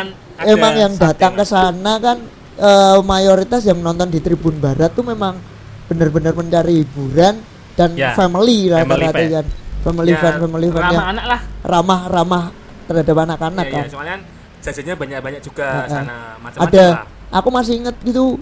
emang 0.43 0.73
yang 0.75 0.93
datang 0.95 1.33
ke 1.33 1.45
sana 1.45 1.93
kan 1.97 2.17
eh, 2.55 2.97
mayoritas 3.03 3.61
yang 3.63 3.79
nonton 3.79 4.07
di 4.07 4.19
Tribun 4.19 4.57
Barat 4.57 4.89
tuh 4.91 5.01
memang 5.03 5.37
benar-benar 5.85 6.33
mencari 6.33 6.81
hiburan 6.81 7.37
dan 7.73 7.89
Ya, 7.93 8.13
family 8.13 8.69
rata-rata 8.69 9.13
fan. 9.15 9.29
kan 9.31 9.45
family 9.83 10.11
Ya, 10.11 10.19
fan 10.19 10.33
family 10.39 10.67
fan 10.67 10.81
ramah 10.83 11.05
anak 11.07 11.25
lah 11.27 11.39
ramah 11.63 11.99
ramah 12.07 12.43
terhadap 12.83 13.15
anak-anak 13.19 13.65
ya, 13.65 13.73
kan 13.73 13.83
ya, 13.83 13.89
soalnya 13.89 14.15
jajannya 14.59 14.95
banyak-banyak 14.95 15.41
juga 15.41 15.67
Heeh. 15.81 15.89
sana 15.91 16.15
macam-macam 16.37 16.69
ada 16.69 16.85
lah. 16.85 17.05
aku 17.31 17.49
masih 17.49 17.73
inget 17.75 17.95
gitu 18.01 18.37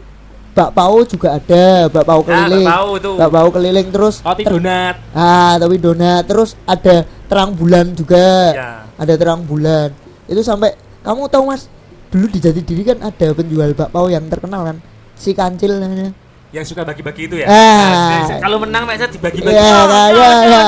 bakpao 0.51 1.03
juga 1.03 1.27
ada 1.33 1.63
bakpao 1.87 2.19
Ah, 2.19 2.25
keliling 2.25 2.65
bakpao 2.65 2.87
itu. 2.93 3.11
bakpao 3.15 3.47
keliling 3.49 3.87
terus 3.87 4.15
roti 4.19 4.43
donat 4.43 4.95
ah 5.11 5.55
tapi 5.55 5.75
donat 5.77 6.23
terus 6.23 6.59
ada 6.65 6.95
terang 7.25 7.51
bulan 7.51 7.85
juga 7.91 8.27
Ya. 8.51 8.69
ada 8.93 9.13
terang 9.15 9.41
bulan 9.41 9.95
itu 10.25 10.41
sampai 10.41 10.75
kamu 11.01 11.27
tahu 11.27 11.43
mas 11.47 11.71
dulu 12.07 12.27
di 12.27 12.37
jati 12.37 12.59
diri 12.59 12.83
kan 12.83 12.99
ada 12.99 13.27
penjual 13.31 13.71
bakpao 13.71 14.07
yang 14.07 14.27
terkenal 14.27 14.65
kan 14.65 14.77
si 15.13 15.31
kancil 15.31 15.77
namanya 15.77 16.11
yang 16.51 16.67
suka 16.67 16.83
bagi-bagi 16.83 17.31
itu 17.31 17.35
ya 17.37 17.47
Ah. 17.47 18.27
Nah, 18.27 18.39
kalau 18.41 18.59
menang 18.59 18.83
biasa 18.83 19.07
dibagi-bagi 19.07 19.55
Iya, 19.55 19.71
Oh, 19.71 19.87
oh, 19.87 20.07
ya, 20.11 20.29
ya. 20.43 20.63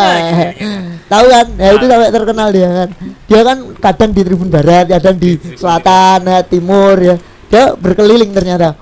Tahu 1.03 1.25
kan? 1.27 1.45
Ya 1.53 1.69
itu 1.69 1.83
Nah. 1.83 1.91
sampai 1.91 2.09
terkenal 2.09 2.47
dia 2.49 2.69
kan. 2.71 2.89
Dia 3.27 3.41
kan 3.43 3.57
kadang 3.77 4.09
di 4.09 4.21
Tribun 4.23 4.47
Barat, 4.47 4.85
kadang 4.89 5.15
di 5.15 5.35
selatan, 5.53 6.23
ya, 6.23 6.39
timur 6.41 6.95
ya. 6.95 7.15
Dia 7.51 7.75
berkeliling 7.75 8.31
ternyata. 8.31 8.79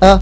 Eh, 0.00 0.18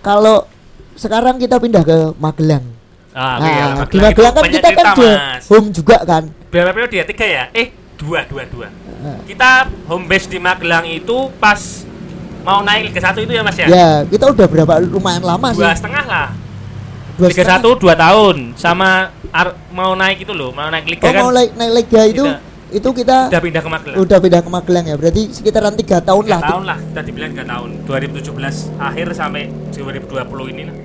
kalau 0.00 0.48
sekarang 0.94 1.36
kita 1.36 1.56
pindah 1.56 1.82
ke 1.82 1.96
Magelang. 2.16 2.64
Ah, 3.12 3.36
nah, 3.36 3.44
ya, 3.46 3.64
di 3.84 4.00
Magelang 4.00 4.02
Magelang 4.02 4.34
kan 4.34 4.44
kita 4.48 4.68
kan 4.72 4.86
Mas. 4.96 5.44
home 5.46 5.68
juga 5.68 5.96
kan. 6.02 6.22
Berapa 6.48 6.70
periode 6.70 6.94
ya? 6.94 7.04
Tiga 7.04 7.26
ya? 7.26 7.44
Eh, 7.52 7.68
dua, 7.94 8.24
dua, 8.24 8.42
dua. 8.46 8.68
Nah, 8.98 9.20
Kita 9.22 9.50
home 9.86 10.04
base 10.06 10.26
di 10.26 10.38
Magelang 10.38 10.84
itu 10.86 11.16
pas 11.36 11.60
mau 12.42 12.58
naik 12.60 12.90
Liga 12.90 13.00
1 13.04 13.20
itu 13.20 13.32
ya 13.32 13.42
Mas 13.42 13.54
ya? 13.54 13.66
ya, 13.66 13.88
kita 14.02 14.26
udah 14.26 14.46
berapa 14.46 14.72
lumayan 14.82 15.22
lama 15.22 15.52
Dua 15.52 15.70
sih. 15.70 15.78
setengah 15.78 16.04
lah. 16.04 16.28
Dua 17.14 17.28
Liga. 17.28 17.44
1 17.44 17.78
dua 17.78 17.94
tahun 17.94 18.36
sama 18.56 18.88
ar- 19.30 19.54
mau 19.70 19.92
naik 19.92 20.24
itu 20.24 20.32
loh, 20.32 20.50
mau 20.50 20.66
naik 20.66 20.88
Liga 20.88 21.04
Oh, 21.04 21.12
kan 21.12 21.22
mau 21.22 21.30
naik, 21.30 21.50
naik 21.52 21.72
Liga 21.76 22.00
itu 22.04 22.24
Kita- 22.24 22.51
itu 22.72 22.88
kita 22.90 23.28
udah 23.28 23.40
pindah 23.40 23.62
ke 23.62 23.70
Magelang. 23.70 23.96
udah 24.00 24.18
pindah 24.18 24.40
ke 24.40 24.50
Magelang 24.50 24.84
ya. 24.88 24.96
Berarti 24.96 25.22
sekitaran 25.30 25.76
tiga 25.76 26.00
tahun 26.00 26.24
Tiga 26.24 26.34
lah. 26.34 26.42
tahun 26.48 26.64
lah, 26.64 26.78
kita 26.82 27.00
dibilang 27.04 27.32
3 27.32 27.44
tahun 27.44 27.68
2017 27.84 28.80
akhir 28.80 29.06
sampai 29.12 29.42
2020 29.70 30.52
ini 30.52 30.64
lah 30.64 30.76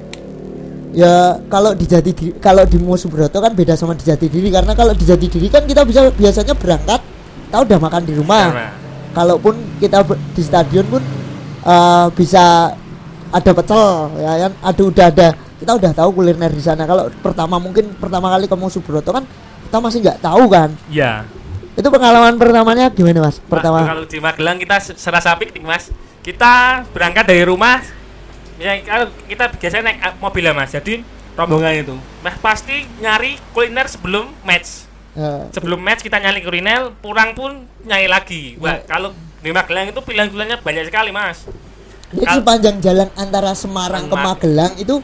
Ya 0.91 1.13
kalau 1.45 1.77
di 1.77 1.85
Jati 1.85 2.09
Diri, 2.09 2.31
kalau 2.41 2.65
di 2.65 2.81
Musuh 2.81 3.05
Broto 3.05 3.37
kan 3.37 3.53
beda 3.53 3.77
sama 3.77 3.93
di 3.93 4.01
Jati 4.01 4.25
Diri 4.27 4.49
karena 4.49 4.73
kalau 4.73 4.97
di 4.97 5.05
Jati 5.05 5.29
Diri 5.29 5.45
kan 5.45 5.61
kita 5.61 5.85
bisa 5.85 6.09
biasanya 6.09 6.57
berangkat, 6.57 6.97
kita 7.45 7.57
udah 7.61 7.77
makan 7.77 8.01
di 8.01 8.13
rumah. 8.17 8.45
Karena 8.49 8.69
Kalaupun 9.13 9.53
kita 9.77 10.01
di 10.07 10.41
stadion 10.41 10.85
pun 10.87 11.01
eh, 11.61 12.07
bisa 12.13 12.73
ada 13.29 13.51
pecel, 13.51 13.85
ya 14.15 14.47
kan? 14.47 14.51
Ada 14.63 14.81
udah 14.81 15.05
ada, 15.11 15.27
kita 15.59 15.71
udah 15.75 15.91
tahu 15.93 16.09
kuliner 16.15 16.49
di 16.49 16.63
sana. 16.63 16.89
Kalau 16.89 17.13
pertama 17.13 17.61
mungkin 17.61 17.93
pertama 17.93 18.33
kali 18.33 18.49
ke 18.49 18.55
Musuh 18.57 18.81
Broto 18.81 19.11
kan 19.11 19.21
kita 19.67 19.77
masih 19.77 19.99
nggak 20.01 20.19
tahu 20.23 20.43
kan. 20.49 20.69
Ya, 20.87 21.27
Itu 21.77 21.87
pengalaman 21.87 22.35
pertamanya 22.35 22.89
gimana 22.89 23.21
mas? 23.23 23.37
Ma- 23.39 23.45
Pertama? 23.51 23.79
kalau 23.85 24.03
di 24.03 24.17
Magelang 24.17 24.57
kita 24.57 24.75
se- 24.79 24.97
serasa 24.97 25.33
piknik 25.33 25.61
mas 25.61 25.93
kita 26.19 26.53
berangkat 26.89 27.23
dari 27.23 27.43
rumah 27.43 27.79
ya 28.57 28.73
kalau 28.81 29.07
kita 29.23 29.47
biasanya 29.53 29.83
naik 29.85 29.99
ah, 30.01 30.13
mobil 30.17 30.41
ya 30.41 30.51
mas 30.51 30.69
jadi 30.69 31.05
rombongan 31.33 31.73
itu 31.77 31.95
mas 32.19 32.35
pasti 32.35 32.73
nyari 32.97 33.37
kuliner 33.51 33.85
sebelum 33.85 34.27
match 34.41 34.89
Eh, 35.13 35.49
sebelum 35.49 35.77
match 35.79 36.01
kita 36.01 36.17
nyari 36.17 36.41
kuliner 36.41 36.93
pulang 36.95 37.33
pun 37.33 37.49
nyari 37.81 38.05
lagi 38.05 38.53
wah 38.55 38.75
Ya. 38.75 38.85
kalau 38.87 39.09
di 39.39 39.49
Magelang 39.49 39.87
itu 39.87 39.97
pilihan-pilihannya 39.99 40.57
banyak 40.59 40.83
sekali 40.85 41.09
mas 41.09 41.45
Jadi 42.07 42.21
Kal- 42.23 42.37
sepanjang 42.37 42.75
jalan 42.79 43.07
antara 43.15 43.51
Semarang 43.53 44.05
ke. 44.05 44.13
Magelang 44.15 44.73
itu 44.75 45.01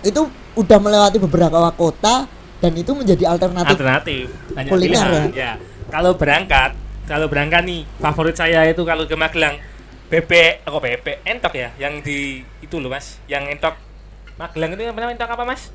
itu 0.00 0.20
udah 0.54 0.78
melewati 0.78 1.16
beberapa 1.18 1.56
kota 1.70 2.24
dan 2.58 2.72
itu 2.74 2.92
menjadi 2.92 3.24
alternatif. 3.28 3.72
alternatif 3.72 4.24
banyak 4.50 4.68
kuliner 4.68 5.04
pilihan 5.04 5.32
ya 5.32 5.52
kalau 5.90 6.14
berangkat 6.14 6.72
kalau 7.04 7.26
berangkat 7.26 7.66
nih 7.66 7.82
favorit 7.98 8.38
saya 8.38 8.62
itu 8.64 8.86
kalau 8.86 9.02
ke 9.04 9.18
Magelang 9.18 9.58
bebek 10.06 10.62
kok 10.62 10.78
bebek? 10.78 11.16
Entok 11.22 11.54
ya 11.54 11.68
yang 11.76 11.98
di 12.00 12.42
itu 12.58 12.76
loh 12.78 12.90
mas. 12.90 13.18
Yang 13.26 13.58
entok. 13.58 13.74
Magelang 14.38 14.72
itu 14.72 14.82
yang 14.86 14.94
namanya 14.94 15.18
entok 15.18 15.30
apa 15.30 15.44
mas? 15.44 15.70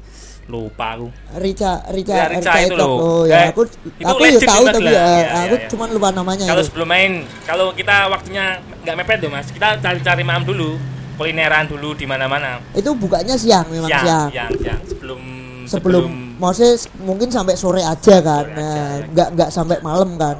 Lupa 0.45 0.95
aku. 0.95 1.07
Rica 1.37 1.81
Rica 1.89 2.13
Ya, 2.13 2.25
Rica 2.29 2.51
Rica 2.53 2.53
itu 2.63 2.75
loh. 2.75 2.95
Oh 2.95 3.23
Ya, 3.25 3.49
ya, 3.49 3.55
aku 3.55 3.61
itu 3.65 4.05
aku 4.05 4.21
ya 4.23 4.39
tahu 4.39 4.63
tapi 4.67 4.79
Magelang. 4.79 4.93
ya, 4.93 5.05
Ya, 5.05 5.37
aku 5.45 5.55
ya, 5.55 5.61
ya. 5.61 5.69
cuman 5.69 5.87
lupa 5.91 6.09
namanya. 6.11 6.45
Kalau 6.47 6.63
sebelum 6.63 6.87
main 6.87 7.11
kalau 7.43 7.67
kita 7.73 7.95
waktunya 8.07 8.45
nggak 8.83 8.95
mepet 8.95 9.17
tuh 9.19 9.29
mas. 9.31 9.47
Kita 9.51 9.67
cari-cari 9.77 10.23
malam 10.23 10.43
dulu 10.43 10.79
kulineran 11.15 11.67
dulu 11.67 11.95
di 11.95 12.03
mana-mana. 12.03 12.59
Itu 12.75 12.91
bukanya 12.91 13.35
siang 13.35 13.67
memang 13.67 13.87
siang 13.87 14.03
siang. 14.03 14.29
siang 14.31 14.51
siang. 14.59 14.81
Sebelum 14.85 15.19
Sebelum, 15.67 16.05
maksudnya 16.37 16.73
s- 16.73 16.89
mungkin 16.95 17.27
sampai 17.27 17.53
sore 17.53 17.79
aja 17.79 18.15
kan. 18.19 18.43
Sore 18.43 18.53
aja, 18.53 18.61
Nah, 18.61 18.87
ya. 18.95 19.05
nggak 19.07 19.27
nggak 19.33 19.49
sampai 19.49 19.77
malam 19.81 20.15
kan. 20.15 20.37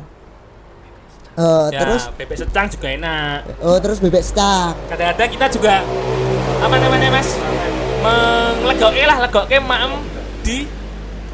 Eh, 1.36 1.68
ya, 1.68 1.80
terus 1.82 2.04
bebek 2.16 2.38
secang 2.40 2.68
juga 2.70 2.88
enak 2.90 3.60
oh 3.60 3.76
terus 3.76 4.00
bebek 4.00 4.24
stang. 4.24 4.72
kadang-kadang 4.88 5.28
kita 5.28 5.46
juga 5.52 5.84
apa 6.64 6.76
namanya 6.80 7.12
mas 7.12 7.28
menglegoke 8.00 9.04
lah 9.04 9.18
legoke 9.20 9.58
maem 9.60 10.00
di 10.40 10.64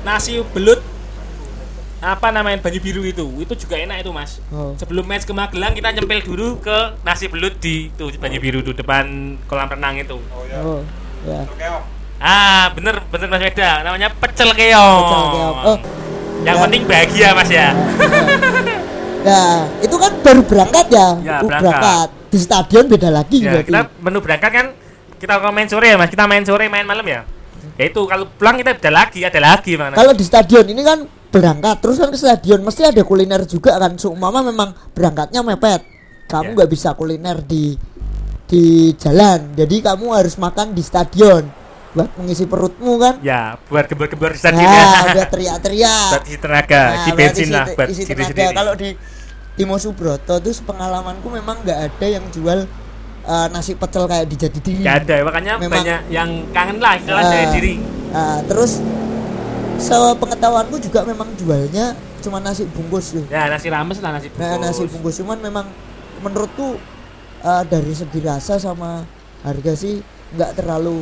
nasi 0.01 0.41
belut 0.49 0.81
apa 2.01 2.33
namanya 2.33 2.57
banyu 2.57 2.81
biru 2.81 3.05
itu 3.05 3.21
itu 3.37 3.53
juga 3.55 3.77
enak 3.77 4.01
itu 4.01 4.09
mas 4.09 4.41
Oh. 4.49 4.73
sebelum 4.73 5.05
match 5.05 5.21
ke 5.21 5.31
Magelang 5.31 5.77
kita 5.77 5.93
nyempil 5.93 6.25
dulu 6.25 6.57
ke 6.57 6.97
nasi 7.05 7.29
belut 7.29 7.61
di 7.61 7.93
itu 7.93 8.05
banyu 8.17 8.41
biru 8.41 8.65
tuh 8.65 8.73
depan 8.73 9.05
kolam 9.45 9.69
renang 9.69 10.01
itu 10.01 10.17
Oh 10.17 10.43
ya. 10.43 10.57
Oh, 10.59 10.81
ya. 11.23 11.45
Ah 12.21 12.69
bener 12.71 13.01
bener 13.03 13.27
mas 13.27 13.41
Weda 13.41 13.81
namanya 13.81 14.13
pecel 14.13 14.49
keong 14.51 15.01
Pecel 15.01 15.23
keong. 15.27 15.57
Oh, 15.63 15.77
yang 16.41 16.55
ya. 16.55 16.61
penting 16.63 16.81
bahagia 16.85 17.27
mas 17.33 17.49
ya 17.49 17.67
Nah, 19.21 19.69
itu 19.77 19.93
kan 19.95 20.17
baru 20.17 20.41
berangkat 20.41 20.85
ya. 20.89 21.07
Ya, 21.21 21.35
Uh, 21.37 21.45
berangkat. 21.45 22.09
Di 22.27 22.39
stadion 22.39 22.85
beda 22.87 23.09
lagi 23.11 23.37
ya 23.37 23.53
berarti. 23.53 23.69
kita 23.69 23.81
menu 23.99 24.17
berangkat 24.17 24.49
kan 24.49 24.65
kita 25.17 25.33
kalau 25.37 25.51
main 25.51 25.67
sore 25.67 25.85
ya 25.85 25.97
mas 25.99 26.09
kita 26.09 26.25
main 26.25 26.41
sore 26.41 26.65
main 26.65 26.81
malam 26.81 27.05
ya 27.05 27.21
ya 27.77 27.83
itu 27.85 28.01
kalau 28.03 28.25
pulang 28.31 28.57
kita 28.57 28.73
ada 28.73 28.89
lagi 28.89 29.21
ada 29.21 29.37
lagi 29.37 29.77
mana 29.77 29.93
Kalau 29.93 30.17
di 30.17 30.25
stadion 30.25 30.65
ini 30.65 30.81
kan 30.81 31.03
berangkat 31.27 31.77
terus 31.77 32.01
kan 32.01 32.09
ke 32.09 32.17
stadion 32.17 32.59
mesti 32.59 32.81
ada 32.83 33.01
kuliner 33.01 33.45
juga 33.45 33.77
kan. 33.77 33.93
Seumpama 33.95 34.41
memang 34.41 34.73
berangkatnya 34.91 35.45
mepet. 35.45 35.85
Kamu 36.25 36.47
Ya. 36.47 36.53
nggak 36.57 36.69
bisa 36.71 36.89
kuliner 36.93 37.37
di 37.39 37.77
di 38.43 38.63
jalan. 38.95 39.53
Jadi 39.53 39.75
kamu 39.81 40.05
harus 40.11 40.33
makan 40.35 40.73
di 40.73 40.81
stadion 40.81 41.45
buat 41.91 42.07
mengisi 42.15 42.45
perutmu 42.45 42.95
kan. 42.97 43.19
ya 43.19 43.59
buat 43.65 43.83
gembor-gembor 43.85 44.31
di 44.31 44.39
stadion 44.39 44.63
Nah, 44.63 44.71
ya 44.71 45.11
udah 45.13 45.27
teriak-teriak. 45.27 46.07
buat 46.09 46.23
isi 46.23 46.37
tenaga 46.37 46.81
Nah, 46.81 46.95
isi 46.97 47.09
bensin 47.11 47.47
lah 47.49 47.65
buat 47.69 47.87
isi 47.89 48.01
diri 48.05 48.23
sendiri 48.23 48.53
Kalau 48.53 48.73
di 48.73 48.89
di 49.51 49.63
Mosubroto 49.63 50.35
tuh 50.37 50.53
pengalamanku 50.61 51.27
memang 51.27 51.59
nggak 51.59 51.79
ada 51.85 52.07
yang 52.07 52.23
jual 52.29 52.63
eh, 53.21 53.47
nasi 53.49 53.75
pecel 53.75 54.03
kayak 54.03 54.25
di 54.25 54.35
Jati 54.35 54.59
Diri. 54.59 54.81
Gak 54.81 55.05
ada 55.05 55.15
makanya 55.21 55.53
Memang- 55.55 55.77
banyak 55.77 55.99
yang 56.09 56.29
kangen 56.49 56.77
lah 56.77 56.95
istilah 56.95 57.19
Ah. 57.19 57.29
dari 57.29 57.45
diri 57.53 57.73
Nah, 58.09 58.39
terus 58.43 58.79
sepengetahuanku 59.77 60.77
juga 60.79 61.03
memang 61.03 61.27
jualnya 61.35 61.91
cuma 62.19 62.37
nasi 62.37 62.63
bungkus 62.67 63.13
tuh. 63.13 63.25
ya 63.27 63.45
nasi 63.47 63.67
rames 63.67 63.97
lah 63.97 64.13
nasi 64.13 64.29
bungkus 64.29 64.45
Nah, 64.47 64.57
nasi 64.63 64.83
bungkus 64.85 65.15
cuman 65.17 65.37
memang 65.39 65.65
menurutku 66.19 66.77
eh, 67.41 67.63
dari 67.65 67.91
segi 67.91 68.19
rasa 68.21 68.55
sama 68.55 69.01
harga 69.41 69.73
sih 69.73 69.99
nggak 70.31 70.55
terlalu 70.55 71.01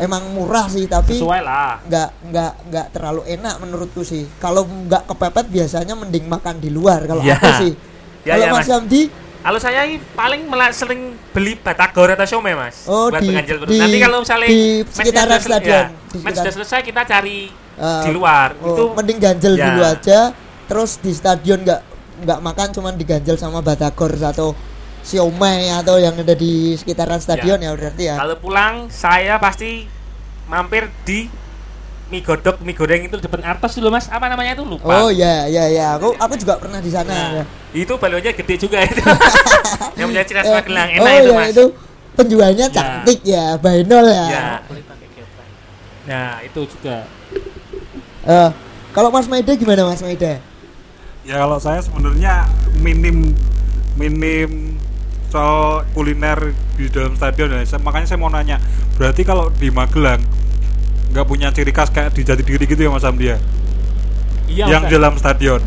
emang 0.00 0.32
murah 0.32 0.66
sih 0.66 0.84
tapi 0.84 1.14
sesuai 1.14 1.40
lah 1.40 1.76
nggak 1.84 2.08
nggak 2.26 2.52
nggak 2.66 2.86
terlalu 2.90 3.22
enak 3.28 3.54
menurutku 3.58 4.00
sih. 4.00 4.24
Kalau 4.36 4.64
nggak 4.64 5.04
kepepet 5.06 5.46
biasanya 5.46 5.92
mending 5.92 6.24
makan 6.24 6.56
di 6.56 6.68
luar 6.68 7.04
kalau 7.04 7.20
Ya. 7.20 7.36
aku 7.36 7.50
sih. 7.60 7.72
Ya, 8.20 8.36
kalau 8.36 8.44
ya, 8.44 8.52
Mas 8.52 8.60
Mas. 8.60 8.68
Hamdi 8.70 9.02
kalau 9.40 9.56
saya 9.56 9.88
ini 9.88 9.96
paling 10.12 10.44
sering 10.70 11.00
beli 11.32 11.56
batagor 11.56 12.12
atau 12.12 12.28
siomay 12.28 12.52
mas 12.52 12.84
Oh, 12.84 13.08
buat 13.08 13.24
di- 13.24 13.32
perut 13.32 13.64
di- 13.64 13.80
nanti 13.80 13.96
kalau 13.96 14.20
misalnya 14.20 14.48
di 14.52 14.60
sekitaran 14.84 15.40
sel- 15.40 15.48
stadion, 15.56 15.84
ya, 15.88 16.12
di 16.12 16.18
match 16.20 16.36
sudah 16.36 16.52
selesai 16.52 16.80
kita 16.84 17.02
cari 17.08 17.48
eh, 17.74 18.02
di 18.04 18.10
luar 18.12 18.52
oh, 18.60 18.68
itu 18.68 18.84
mending 18.92 19.18
ganjel 19.18 19.54
Ya. 19.56 19.64
dulu 19.66 19.80
aja 19.82 20.20
terus 20.68 21.00
di 21.00 21.16
stadion 21.16 21.64
nggak 21.64 21.80
nggak 22.20 22.38
makan 22.44 22.68
cuman 22.70 22.92
diganjel 22.92 23.40
sama 23.40 23.64
batagor 23.64 24.12
atau 24.12 24.52
siomay 25.02 25.70
atau 25.70 25.96
yang 25.96 26.14
ada 26.14 26.32
di 26.32 26.74
sekitaran 26.74 27.18
stadion 27.18 27.56
ya, 27.56 27.70
berarti 27.70 28.02
ya. 28.06 28.16
Kalau 28.16 28.36
pulang 28.36 28.74
saya 28.86 29.36
pasti 29.36 29.88
mampir 30.46 30.88
di 31.02 31.26
mie 32.06 32.20
godok, 32.20 32.58
mie 32.60 32.74
goreng 32.74 33.02
itu 33.02 33.16
depan 33.16 33.40
Artos 33.46 33.74
dulu 33.74 33.88
mas. 33.88 34.06
Apa 34.06 34.26
namanya 34.26 34.52
itu 34.52 34.62
lupa. 34.62 34.90
Oh 34.98 35.08
ya 35.08 35.46
ya 35.46 35.66
ya, 35.66 35.94
aku 35.94 36.12
aku 36.14 36.34
juga 36.34 36.58
pernah 36.58 36.78
di 36.78 36.90
sana. 36.90 37.08
Nah, 37.08 37.28
ya. 37.32 37.44
itu 37.72 37.92
balonnya 37.94 38.32
gede 38.32 38.54
juga 38.58 38.82
itu. 38.88 38.98
yang 39.94 40.08
punya 40.08 40.22
ciri 40.22 40.36
khas 40.36 40.46
Eh, 40.46 40.54
Magelang 40.56 40.88
oh 40.90 40.94
enak 41.00 41.14
itu 41.16 41.30
ya, 41.30 41.36
mas. 41.36 41.48
itu 41.48 41.64
penjualnya 42.12 42.66
Ya. 42.66 42.74
cantik 42.74 43.20
ya, 43.22 43.44
Bainol 43.56 44.06
ya. 44.06 44.26
Ya. 44.26 44.44
Nah 46.02 46.42
itu 46.42 46.60
juga. 46.66 47.06
Eh, 48.20 48.50
kalau 48.90 49.08
Mas 49.08 49.24
Maida 49.24 49.54
gimana 49.54 49.86
Mas 49.86 50.02
Maida? 50.02 50.42
Ya 51.22 51.36
kalau 51.38 51.56
saya 51.56 51.78
sebenarnya 51.78 52.42
minim 52.76 53.30
minim 53.94 54.79
soal 55.30 55.86
kuliner 55.90 56.52
di 56.74 56.90
dalam 56.90 57.14
stadion. 57.14 57.48
Saya- 57.62 57.78
Makanya 57.78 58.06
saya 58.06 58.18
mau 58.18 58.28
nanya, 58.28 58.58
berarti 58.94 59.22
kalau 59.22 59.48
di 59.48 59.70
Magelang 59.70 60.20
nggak 61.10 61.26
punya 61.26 61.50
ciri 61.50 61.70
khas 61.70 61.90
kayak 61.90 62.10
di 62.12 62.22
Jatidiri 62.22 62.66
gitu 62.66 62.82
ya 62.82 62.90
Mas 62.90 63.02
Hamdi 63.02 63.30
ya? 63.30 63.38
Iya. 64.50 64.66
yang 64.66 64.82
di 64.84 64.90
dalam 64.90 65.14
stadion. 65.14 65.62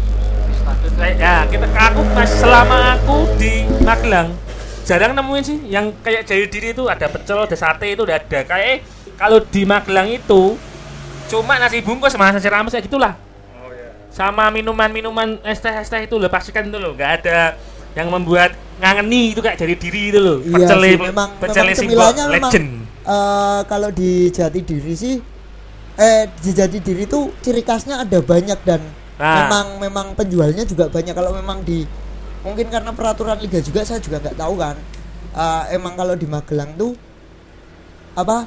Saya- 1.00 1.16
Ya 1.16 1.36
kita 1.48 1.64
aku 1.68 2.04
mas 2.12 2.32
selama 2.36 3.00
aku 3.00 3.28
di 3.40 3.64
Magelang 3.80 4.36
jarang 4.84 5.16
nemuin 5.16 5.44
sih 5.44 5.58
yang 5.72 5.96
kayak 6.04 6.28
jadi 6.28 6.44
diri 6.46 6.68
itu 6.72 6.84
ada 6.86 7.08
pecel, 7.08 7.40
ada 7.40 7.56
sate 7.56 7.96
itu 7.96 8.04
udah 8.04 8.20
ada. 8.20 8.40
Kayak 8.44 8.84
kalau 9.16 9.40
di 9.40 9.64
Magelang 9.64 10.12
itu 10.12 10.60
cuma 11.32 11.56
nasi 11.56 11.80
bungkus 11.80 12.12
sama 12.12 12.30
nasi 12.30 12.52
rames 12.52 12.72
kayak 12.72 12.86
gitulah. 12.86 13.16
sama 14.14 14.54
minuman-minuman 14.54 15.42
es 15.42 15.58
teh 15.58 15.74
es 15.74 15.90
teh 15.90 16.06
itu 16.06 16.22
loh 16.22 16.30
pastikan 16.30 16.70
loh 16.70 16.94
nggak 16.94 17.26
ada 17.26 17.58
yang 17.94 18.08
membuat 18.10 18.52
ngangeni 18.82 19.32
itu 19.32 19.40
kayak 19.40 19.58
jadi 19.58 19.76
diri 19.78 20.02
itu 20.10 20.20
loh. 20.20 20.38
Iya 20.42 20.56
pecel 20.66 20.80
sih, 20.82 20.96
memang 20.98 21.30
pecel 21.38 21.66
memang 21.66 21.78
simbol 21.78 22.10
memang 22.10 22.52
legend. 22.52 22.68
eh, 23.06 23.62
kalau 23.70 23.90
di 23.94 24.12
Jati 24.34 24.60
Diri 24.66 24.94
sih 24.98 25.16
eh 25.94 26.26
di 26.42 26.52
Jati 26.52 26.82
Diri 26.82 27.06
tuh 27.06 27.30
ciri 27.40 27.62
khasnya 27.62 28.02
ada 28.02 28.18
banyak 28.20 28.60
dan 28.66 28.82
Nah. 29.14 29.46
memang 29.46 29.68
memang 29.78 30.08
penjualnya 30.18 30.66
juga 30.66 30.90
banyak. 30.90 31.14
Kalau 31.14 31.32
memang 31.38 31.62
di 31.62 31.86
mungkin 32.42 32.68
karena 32.68 32.92
peraturan 32.92 33.38
liga 33.40 33.62
juga 33.62 33.86
saya 33.86 34.02
juga 34.02 34.18
nggak 34.20 34.36
tahu 34.36 34.58
kan. 34.58 34.76
Eh, 35.34 35.64
emang 35.78 35.94
kalau 35.94 36.18
di 36.18 36.26
Magelang 36.26 36.74
tuh 36.74 36.98
apa 38.14 38.46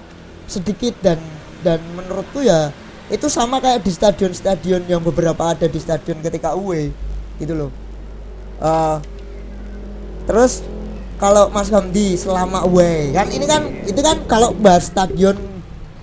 sedikit 0.50 0.94
dan 1.02 1.18
dan 1.62 1.78
menurutku 1.94 2.42
ya 2.42 2.70
itu 3.06 3.26
sama 3.30 3.58
kayak 3.58 3.82
di 3.82 3.90
stadion-stadion 3.94 4.86
yang 4.86 5.02
beberapa 5.02 5.54
ada 5.54 5.66
di 5.66 5.78
stadion 5.78 6.18
ketika 6.18 6.54
away 6.58 6.90
gitu 7.38 7.54
loh. 7.54 7.70
Eh, 8.58 8.96
terus 10.26 10.60
kalau 11.16 11.48
Mas 11.48 11.70
Hamdi 11.70 12.14
selama 12.14 12.60
away 12.62 13.10
kan 13.10 13.26
ini 13.26 13.44
kan 13.44 13.62
itu 13.82 13.96
kan 13.98 14.20
kalau 14.24 14.52
bahas 14.52 14.86
stadion 14.86 15.38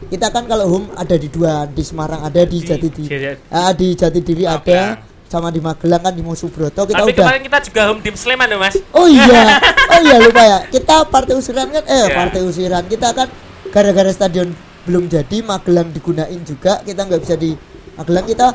kita 0.06 0.30
kan 0.30 0.44
kalau 0.44 0.66
home 0.68 0.88
ada 0.94 1.14
di 1.14 1.28
dua 1.28 1.66
di 1.66 1.82
Semarang 1.82 2.22
ada 2.22 2.42
di 2.42 2.58
Di- 2.58 2.66
Jatidiri 2.66 3.10
Jati- 3.10 3.40
Ah, 3.48 3.72
di 3.72 3.88
Jatidiri 3.92 4.44
ada 4.44 4.58
Magelang. 4.58 4.98
sama 5.26 5.50
di 5.50 5.60
Magelang 5.60 6.02
kan 6.02 6.14
di 6.14 6.22
Musubroto 6.22 6.82
kita 6.84 6.98
Tapi 7.00 7.12
udah 7.12 7.18
kemarin 7.20 7.42
kita 7.44 7.60
juga 7.64 7.82
home 7.88 8.02
tim 8.02 8.14
Sleman 8.14 8.48
loh 8.48 8.60
mas. 8.60 8.76
Oh 8.92 9.06
iya, 9.06 9.58
oh 9.92 10.00
iya 10.00 10.18
lupa 10.20 10.44
ya. 10.44 10.60
Kita 10.68 10.96
partai 11.04 11.34
usiran 11.34 11.66
kan, 11.68 11.82
eh 11.84 12.06
Ya. 12.06 12.14
partai 12.16 12.42
usiran 12.42 12.84
kita 12.86 13.10
kan 13.12 13.28
gara-gara 13.68 14.10
stadion 14.10 14.54
belum 14.84 15.08
jadi, 15.08 15.42
Magelang 15.42 15.90
digunain 15.90 16.38
juga, 16.40 16.78
kita 16.82 17.02
nggak 17.04 17.18
bisa 17.20 17.34
di 17.34 17.58
Magelang 17.94 18.26
kita 18.26 18.48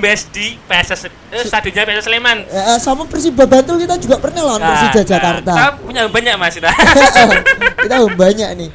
base 0.00 0.24
di 0.32 0.56
PSS 0.58 1.12
eh, 1.30 1.44
stadionnya 1.44 1.84
PSS 1.84 2.08
Sleman. 2.08 2.38
eh, 2.42 2.78
sama 2.80 3.04
Persiba 3.04 3.44
Bantul 3.44 3.76
kita 3.76 4.00
juga 4.00 4.16
pernah 4.16 4.40
lawan 4.42 4.60
Persija 4.62 5.02
Jakarta. 5.04 5.52
Kita 5.52 5.68
punya 5.78 6.02
banyak 6.08 6.34
mas 6.34 6.56
kita. 6.56 6.72
kita 7.84 7.96
banyak 8.08 8.50
nih. 8.56 8.70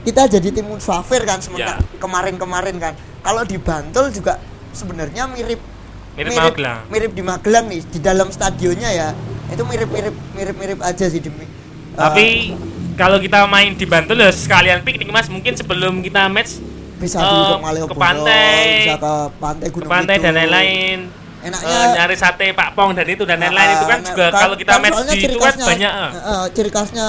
Kita 0.00 0.24
jadi 0.24 0.48
tim 0.48 0.64
Musafir 0.64 1.22
kan 1.22 1.38
sementara 1.38 1.76
Ya. 1.76 1.98
kemarin-kemarin 2.00 2.80
kan. 2.80 2.92
Kalau 3.20 3.44
di 3.44 3.60
Bantul 3.60 4.08
juga 4.08 4.40
sebenarnya 4.72 5.28
mirip 5.28 5.60
Mirip 6.16 6.32
Magelang. 6.34 6.80
mirip 6.88 7.12
di 7.12 7.22
Magelang 7.22 7.64
nih 7.68 7.84
di 7.84 7.98
dalam 8.00 8.32
stadionnya 8.32 8.90
ya. 8.90 9.08
Itu 9.52 9.62
mirip-mirip 9.62 10.16
mirip-mirip 10.32 10.80
aja 10.80 11.04
sih 11.04 11.20
demi. 11.20 11.44
Tapi 11.92 12.56
kalau 12.96 13.20
kita 13.20 13.44
main 13.44 13.76
di 13.76 13.84
Bantul 13.84 14.18
ya 14.18 14.32
sekalian 14.32 14.80
piknik 14.80 15.12
mas. 15.12 15.28
Mungkin 15.28 15.52
sebelum 15.52 16.00
kita 16.00 16.26
match 16.26 16.58
bisa 16.98 17.18
di 17.18 17.36
ke 17.40 17.56
Malioboro, 17.58 17.94
pantai, 17.96 18.58
bisa 18.80 18.94
ke 18.96 19.12
pantai 19.38 19.66
ke 19.66 19.74
Gunung 19.74 19.88
pantai 19.88 20.16
dan 20.18 20.32
lain-lain. 20.34 20.98
Enaknya 21.38 21.70
Eh, 21.70 21.86
nyari 21.94 22.16
sate 22.16 22.46
Pak 22.50 22.74
Pong 22.74 22.90
dan 22.92 23.06
itu 23.06 23.22
dan 23.22 23.38
lain-lain 23.38 23.70
itu 23.72 23.86
kan 23.86 23.96
Ah, 23.96 24.04
juga 24.04 24.24
kan- 24.26 24.42
kalau 24.42 24.56
kita 24.56 24.70
kan 24.72 24.80
match 24.80 24.98
di 24.98 25.14
ciri 25.16 25.26
itu 25.28 25.38
kan 25.38 25.46
khasnya- 25.48 25.68
banyak. 25.68 25.92
eh, 26.12 26.46
ciri 26.52 26.70
khasnya 26.70 27.08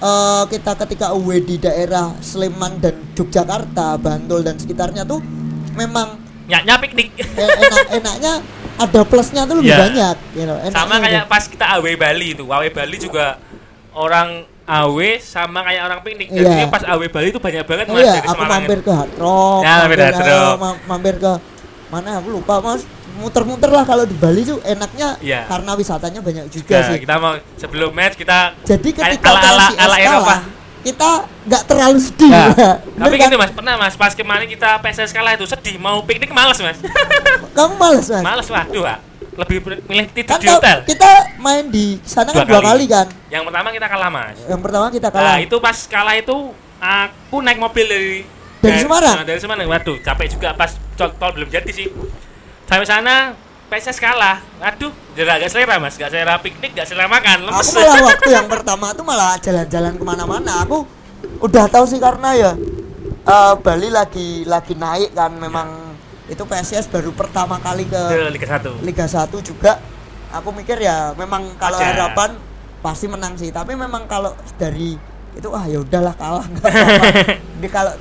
eh, 0.00 0.42
kita 0.48 0.72
ketika 0.76 1.06
away 1.10 1.38
di 1.40 1.56
daerah 1.56 2.10
Sleman 2.18 2.72
dan 2.78 2.94
Yogyakarta, 3.12 3.94
Bantul 3.96 4.40
dan 4.40 4.56
sekitarnya 4.56 5.04
tuh 5.04 5.22
memang 5.72 6.18
Nyaknya 6.46 6.74
piknik. 6.78 7.14
eh, 7.14 7.46
enak 7.60 7.86
enaknya 7.94 8.32
ada 8.76 9.00
plusnya 9.04 9.44
tuh 9.44 9.60
lebih 9.60 9.70
Iya. 9.70 9.78
banyak 9.78 10.16
gitu. 10.34 10.50
Enaknya 10.56 10.72
sama 10.72 10.94
gitu. 10.96 11.04
kayak 11.06 11.24
pas 11.26 11.44
kita 11.46 11.64
AW 11.70 11.86
Bali 11.94 12.26
itu 12.32 12.44
AW 12.44 12.64
Bali 12.70 12.96
juga 12.98 13.38
orang 13.92 14.28
AW 14.62 14.98
sama 15.18 15.60
kayak 15.62 15.82
orang 15.82 16.00
piknik 16.00 16.28
jadi 16.28 16.46
Iya. 16.62 16.66
pas 16.66 16.82
AW 16.84 17.02
Bali 17.06 17.28
itu 17.28 17.38
banyak 17.38 17.64
banget 17.64 17.86
Oh 17.86 17.92
mas 17.92 18.02
iya, 18.02 18.14
aku 18.18 18.28
Semarang 18.30 18.50
mampir 18.56 18.76
itu. 18.76 18.82
ke 18.82 18.92
Hard 18.92 19.14
Rock, 19.16 19.60
Ya, 19.60 19.72
mampir 19.78 19.98
eh, 19.98 20.10
Rock. 20.12 20.56
ma- 20.56 20.80
mampir 20.86 21.14
ke 21.16 21.32
mana 21.88 22.10
aku 22.16 22.28
lupa 22.30 22.54
mas 22.60 22.82
muter-muter 23.12 23.68
lah 23.68 23.82
kalau 23.82 24.04
di 24.04 24.14
Bali 24.14 24.40
tuh 24.40 24.62
enaknya 24.62 25.18
Iya. 25.18 25.44
karena 25.44 25.72
wisatanya 25.74 26.20
banyak 26.20 26.46
juga 26.48 26.76
Nah, 26.76 26.86
sih 26.86 26.98
kita 26.98 27.14
mau 27.16 27.34
sebelum 27.54 27.90
match 27.90 28.14
kita 28.14 28.54
jadi 28.62 28.88
ketika 28.90 29.28
ala 29.28 29.40
ala 29.42 29.66
ala 29.76 29.96
Eropa 29.98 30.22
kalah 30.24 30.42
kita 30.80 31.10
nggak 31.44 31.62
terlalu 31.66 31.98
sedih 31.98 32.30
Nah, 32.32 32.48
Bener 32.48 33.02
tapi 33.02 33.14
kan? 33.16 33.26
gini 33.26 33.36
mas 33.36 33.50
pernah 33.50 33.74
mas 33.76 33.94
pas 33.94 34.12
kemarin 34.12 34.46
kita 34.46 34.78
PSS 34.78 35.10
kalah 35.10 35.34
itu 35.34 35.44
sedih 35.44 35.76
mau 35.76 36.00
piknik 36.00 36.30
males 36.30 36.56
mas 36.56 36.78
kamu 37.52 37.74
males 37.74 38.06
mas 38.08 38.22
males 38.22 38.46
waduh. 38.48 38.86
Lebih 39.40 39.56
milih 39.86 40.06
tidur 40.12 40.28
kan 40.28 40.38
di 40.38 40.48
hotel. 40.48 40.78
kita 40.84 41.10
main 41.36 41.64
di 41.66 41.96
sana 42.02 42.28
kan 42.28 42.44
Dua 42.44 42.44
dua 42.46 42.60
kali. 42.60 42.68
kali 42.68 42.84
kan? 42.86 43.06
Yang 43.26 43.42
pertama 43.48 43.68
kita 43.70 43.86
kalah 43.88 44.10
mas. 44.10 44.36
Yang 44.44 44.60
pertama 44.60 44.86
kita 44.88 45.08
nah 45.08 45.14
kalah. 45.16 45.36
itu 45.40 45.56
pas 45.58 45.78
kalah 45.86 46.14
itu 46.14 46.36
aku 46.76 47.36
naik 47.40 47.58
mobil 47.58 47.86
dari 47.86 48.14
Dari 48.60 48.78
Semarang? 48.78 49.16
nah, 49.16 49.24
dari 49.24 49.40
Semarang. 49.40 49.64
Waduh 49.66 49.96
capek 49.98 50.26
juga 50.28 50.52
pas 50.52 50.68
tol, 50.92 51.08
tol 51.16 51.32
belum 51.32 51.48
jadi 51.48 51.70
sih. 51.70 51.88
Sampai 52.66 52.84
sana 52.84 53.32
PSS 53.66 53.96
kalah. 53.96 54.44
Aduh 54.60 54.92
jadi 55.16 55.32
agak 55.32 55.48
selera 55.48 55.80
mas. 55.80 55.96
Gak 55.96 56.12
selera 56.12 56.36
piknik 56.36 56.76
gak 56.76 56.84
selera 56.84 57.08
makan. 57.08 57.48
Lemes 57.48 57.56
aku 57.56 57.70
malah 57.74 57.96
waktu 58.04 58.28
yang 58.28 58.44
pertama 58.46 58.86
tuh 58.92 59.02
malah 59.02 59.40
jalan-jalan 59.40 59.96
ke 59.96 60.04
mana-mana. 60.04 60.52
Aku 60.60 60.84
udah 61.40 61.64
tahu 61.66 61.88
sih 61.88 61.96
karena 61.96 62.36
ya 62.36 62.52
eh, 63.24 63.54
Bali 63.56 63.88
lagi 63.88 64.44
lagi 64.44 64.76
naik 64.76 65.16
kan. 65.16 65.32
Memang 65.32 65.79
itu 66.30 66.42
PSIS 66.46 66.86
baru 66.86 67.10
pertama 67.10 67.58
kali 67.58 67.84
ke 67.84 68.00
Liga 68.30 68.46
1 68.62 68.86
Liga 68.86 69.04
1 69.04 69.34
juga. 69.42 69.82
Aku 70.30 70.54
mikir 70.54 70.78
ya 70.78 71.10
memang 71.18 71.58
kalau 71.58 71.74
Wajar. 71.76 71.90
harapan 71.90 72.30
pasti 72.80 73.10
menang 73.10 73.34
sih. 73.34 73.50
Tapi 73.50 73.74
memang 73.74 74.06
kalau 74.06 74.30
dari 74.54 74.94
itu 75.34 75.48
ah 75.50 75.66
ya 75.66 75.82
udahlah 75.82 76.14
kalah. 76.14 76.46
Nggak 76.54 76.70
apa-apa. 76.70 77.06
Kalau 77.66 77.92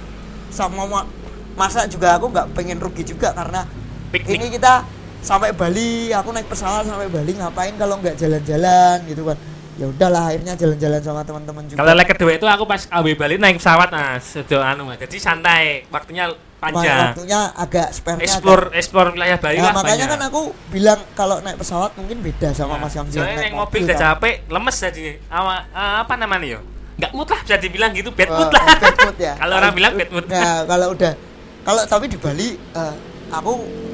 sama 0.53 0.83
ma- 0.85 1.09
masa 1.57 1.89
juga 1.89 2.15
aku 2.15 2.29
nggak 2.29 2.53
pengen 2.53 2.77
rugi 2.77 3.03
juga 3.03 3.33
karena 3.33 3.65
Piknik. 4.13 4.37
ini 4.37 4.45
kita 4.55 4.85
sampai 5.19 5.51
Bali 5.51 6.13
aku 6.13 6.29
naik 6.31 6.47
pesawat 6.47 6.85
sampai 6.85 7.09
Bali 7.09 7.33
ngapain 7.35 7.73
kalau 7.75 7.97
nggak 7.97 8.15
jalan-jalan 8.15 8.97
gitu 9.09 9.25
kan. 9.25 9.37
Ya 9.79 9.87
udahlah 9.87 10.27
akhirnya 10.29 10.53
jalan-jalan 10.53 10.99
sama 10.99 11.21
teman-teman 11.23 11.63
juga. 11.65 11.79
Kalau 11.79 11.93
leg 11.95 12.07
kedua 12.07 12.31
itu 12.35 12.45
aku 12.45 12.63
pas 12.67 12.83
AW 12.91 13.07
Bali 13.15 13.39
naik 13.39 13.57
pesawat 13.57 13.89
mas, 13.89 14.37
sudah 14.37 14.75
anu. 14.75 14.91
Jadi 14.91 15.17
santai, 15.17 15.87
waktunya 15.87 16.27
panjang. 16.59 16.97
waktunya 17.09 17.39
agak 17.53 17.87
spare 17.89 18.19
Explore 18.19 18.63
explore 18.71 19.09
wilayah 19.11 19.37
Bali 19.37 19.57
Nah, 19.57 19.63
lah 19.63 19.73
makanya 19.73 19.95
banyak. 19.97 20.11
kan 20.11 20.21
aku 20.27 20.41
bilang 20.67 20.99
kalau 21.13 21.39
naik 21.39 21.55
pesawat 21.55 21.91
mungkin 21.95 22.19
beda 22.19 22.51
sama 22.51 22.75
Nah, 22.75 22.83
Mas 22.83 22.93
Hamdi 22.93 23.15
Soalnya 23.15 23.31
naik 23.33 23.43
naik 23.45 23.55
mobil 23.55 23.81
udah 23.81 23.95
kan. 23.95 24.03
capek, 24.11 24.35
lemes 24.45 24.75
jadi 24.77 25.03
awa, 25.27 25.55
eh, 25.65 25.95
apa 25.99 26.13
namanya 26.15 26.45
yo? 26.45 26.59
Nggak 26.95 27.11
mood 27.13 27.27
lah 27.27 27.39
bisa 27.39 27.55
dibilang 27.57 27.91
gitu, 27.91 28.09
bad 28.09 28.27
mood 28.29 28.45
Oh, 28.45 28.53
lah. 28.53 28.63
bad 28.75 28.97
mood 28.99 29.17
ya. 29.17 29.33
Kalau 29.41 29.53
orang 29.55 29.73
bilang 29.73 29.93
bad 29.95 30.09
mood. 30.09 30.25
Nah, 30.27 30.59
kalau 30.71 30.87
udah 30.91 31.13
kalau 31.61 31.81
tapi 31.85 32.05
di 32.05 32.17
Bali 32.17 32.49
eh, 32.55 32.93
aku 33.29 33.51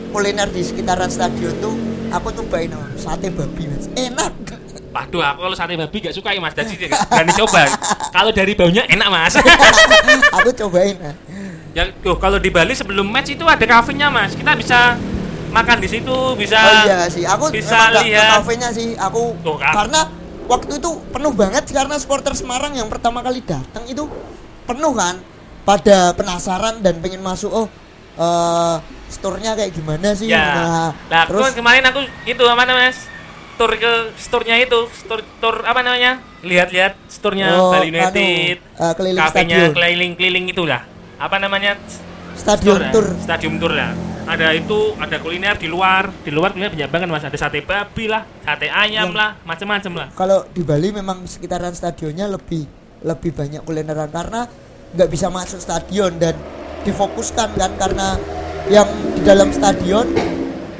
kuliner 0.09 0.47
di 0.47 0.61
sekitaran 0.61 1.07
stadion 1.07 1.53
tuh 1.55 1.75
aku 2.07 2.33
cobain 2.33 2.71
oh, 2.71 2.87
sate 2.95 3.29
babi 3.29 3.67
mas 3.67 3.85
enak 3.91 4.31
Waduh, 4.87 5.19
aku 5.19 5.39
kalau 5.43 5.53
sate 5.53 5.75
babi 5.75 5.97
gak 5.99 6.15
suka 6.15 6.31
ya 6.31 6.39
mas, 6.39 6.55
jadi 6.55 6.71
nggak 6.87 7.03
berani 7.05 7.33
coba. 7.35 7.67
Kalau 8.09 8.31
dari 8.31 8.55
baunya 8.55 8.87
enak 8.87 9.07
mas. 9.09 9.35
aku 10.31 10.49
cobain. 10.55 10.95
Ya, 11.75 11.83
tuh 11.93 12.15
kalau 12.15 12.39
di 12.39 12.47
Bali 12.47 12.71
sebelum 12.71 13.05
match 13.05 13.29
itu 13.29 13.43
ada 13.43 13.61
kafenya 13.61 14.07
mas, 14.07 14.31
kita 14.31 14.55
bisa 14.55 14.95
makan 15.51 15.77
di 15.77 15.87
situ, 15.87 16.17
bisa. 16.33 16.55
oh 16.57 16.73
iya 16.83 16.99
sih 17.05 17.23
aku 17.23 17.47
bisa 17.49 17.91
lihat. 17.97 18.39
kafenya 18.39 18.69
sih 18.71 18.95
aku 18.95 19.35
Tuh, 19.39 19.55
kan. 19.55 19.71
karena 19.75 20.01
waktu 20.45 20.79
itu 20.79 20.89
penuh 21.09 21.31
banget 21.31 21.63
karena 21.69 21.95
supporter 21.95 22.31
Semarang 22.31 22.71
yang 22.71 22.87
pertama 22.87 23.19
kali 23.19 23.39
datang 23.39 23.83
itu 23.85 24.03
penuh 24.63 24.91
kan 24.91 25.19
pada 25.61 26.11
penasaran 26.11 26.79
dan 26.79 26.99
pengen 26.99 27.19
masuk 27.19 27.49
oh 27.49 27.67
eh 28.15 28.75
store-nya 29.05 29.53
kayak 29.53 29.71
gimana 29.71 30.11
sih 30.11 30.27
Ya. 30.27 30.41
nah, 30.41 30.89
Nah, 31.07 31.23
terus 31.25 31.39
terus 31.45 31.53
kemarin 31.55 31.83
aku 31.83 31.99
itu 32.25 32.43
apa 32.43 32.63
namanya? 32.63 32.91
Tur 33.55 33.71
ke 33.71 34.11
store-nya 34.15 34.59
itu, 34.59 34.79
store 34.91 35.23
tur 35.39 35.63
apa 35.63 35.79
namanya? 35.79 36.19
Lihat-lihat 36.41 36.99
store-nya 37.07 37.55
Oh, 37.55 37.71
Bali 37.71 37.87
anu, 37.87 37.95
United. 37.95 38.57
eh, 38.59 38.93
keliling 38.93 39.21
kafenya 39.21 39.55
stadion. 39.55 39.71
keliling-keliling 39.73 40.45
itulah. 40.49 40.81
Apa 41.17 41.35
namanya? 41.37 41.77
stadion 42.35 42.77
ya? 42.77 42.91
tour 42.91 43.07
Stadium 43.17 43.55
tour 43.55 43.71
lah. 43.71 43.95
Ada 44.25 44.51
itu, 44.51 44.91
ada 44.97 45.17
kuliner 45.17 45.55
di 45.55 45.65
luar. 45.65 46.09
Di 46.19 46.29
luar 46.29 46.51
kuliner 46.51 46.73
banyak 46.73 46.89
banget 46.89 47.07
Mas. 47.07 47.23
Ada 47.23 47.37
sate 47.39 47.61
babi 47.61 48.05
lah, 48.05 48.25
sate 48.41 48.67
ayam 48.67 49.07
Yang- 49.07 49.15
lah, 49.15 49.29
macam-macam 49.41 49.91
lah. 49.95 50.07
kalau 50.13 50.43
di 50.47 50.61
Bali 50.61 50.91
memang 50.91 51.23
sekitaran 51.23 51.71
stadionnya 51.71 52.27
lebih 52.27 52.65
lebih 53.01 53.31
banyak 53.31 53.61
kulineran 53.61 54.09
karena 54.09 54.49
nggak 54.91 55.09
bisa 55.09 55.29
masuk 55.29 55.59
stadion 55.59 56.17
dan 56.17 56.33
difokuskan 56.81 57.53
kan 57.53 57.71
karena 57.75 58.17
yang 58.65 58.85
di 59.13 59.21
dalam 59.21 59.49
stadion 59.49 60.09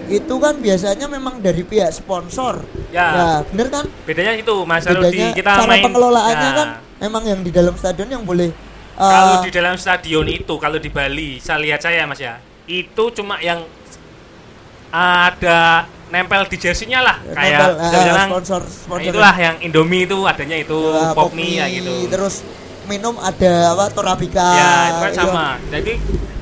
itu 0.06 0.36
kan 0.36 0.58
biasanya 0.58 1.06
memang 1.06 1.38
dari 1.38 1.62
pihak 1.62 1.90
sponsor 1.92 2.62
Ya. 2.90 3.42
bener 3.46 3.68
kan 3.70 3.86
Bedanya 4.02 4.34
itu 4.34 4.56
Mas 4.64 4.82
di 4.82 4.90
bedanya 4.90 5.28
kita 5.34 5.52
cara 5.52 5.68
main 5.68 5.84
pengelolaannya 5.84 6.48
Nah, 6.48 6.56
kan 6.56 6.68
memang 7.00 7.24
yang 7.26 7.40
di 7.42 7.52
dalam 7.52 7.74
stadion 7.76 8.08
yang 8.08 8.24
boleh 8.24 8.50
uh, 8.98 9.04
kalau 9.04 9.36
di 9.44 9.50
dalam 9.52 9.76
stadion 9.76 10.26
itu 10.28 10.54
kalau 10.60 10.78
di 10.80 10.90
Bali 10.90 11.40
saya 11.40 11.60
lihat 11.62 11.80
saya 11.84 12.08
mas 12.08 12.20
ya 12.20 12.40
itu 12.66 13.04
cuma 13.14 13.38
yang 13.40 13.62
ada 14.90 15.86
nempel 16.10 16.48
di 16.48 16.58
jersinya 16.62 17.00
lah 17.04 17.18
nempel, 17.22 17.36
kayak 17.36 17.60
uh, 17.68 17.92
jarang 17.92 18.30
sponsor 18.32 18.62
nah, 18.62 18.72
sponsor 18.72 19.12
itulah 19.12 19.36
yang 19.36 19.56
Indomie 19.60 20.08
itu 20.08 20.18
adanya 20.24 20.58
itu 20.62 20.78
uh, 20.78 21.12
Popmi 21.12 21.60
ya 21.60 21.66
gitu 21.68 22.08
terus 22.08 22.46
minum 22.86 23.18
ada 23.18 23.74
apa 23.74 23.90
Torabika 23.90 24.46
ya 24.56 24.72
itu 24.94 25.00
kan 25.02 25.12
itu. 25.12 25.20
sama 25.20 25.46
jadi 25.74 25.94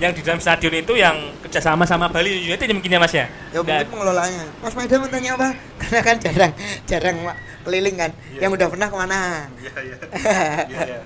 yang 0.04 0.12
di 0.12 0.22
dalam 0.22 0.40
stadion 0.44 0.74
itu 0.76 0.94
yang 1.00 1.16
kerjasama 1.40 1.88
sama 1.88 2.12
Bali 2.12 2.44
United 2.44 2.68
ya 2.68 2.76
mungkin 2.76 2.92
ya 2.92 3.00
mas 3.00 3.16
ya 3.16 3.26
Ya 3.56 3.62
mungkin 3.64 3.80
Dan- 3.80 3.88
pengelolaannya. 3.88 4.46
Mas 4.60 4.74
Maida 4.76 4.96
mau 5.00 5.08
tanya 5.08 5.30
apa? 5.40 5.50
Karena 5.80 6.00
kan 6.04 6.16
jarang 6.20 6.52
jarang 6.90 7.16
keliling 7.64 7.96
kan. 7.96 8.12
Yang 8.36 8.52
udah 8.58 8.68
pernah 8.68 8.88
ke 8.90 8.96
mana? 8.98 9.20
Iya, 9.62 9.74
iya. 9.80 9.98
Iya, 10.74 10.80
iya. 10.90 11.02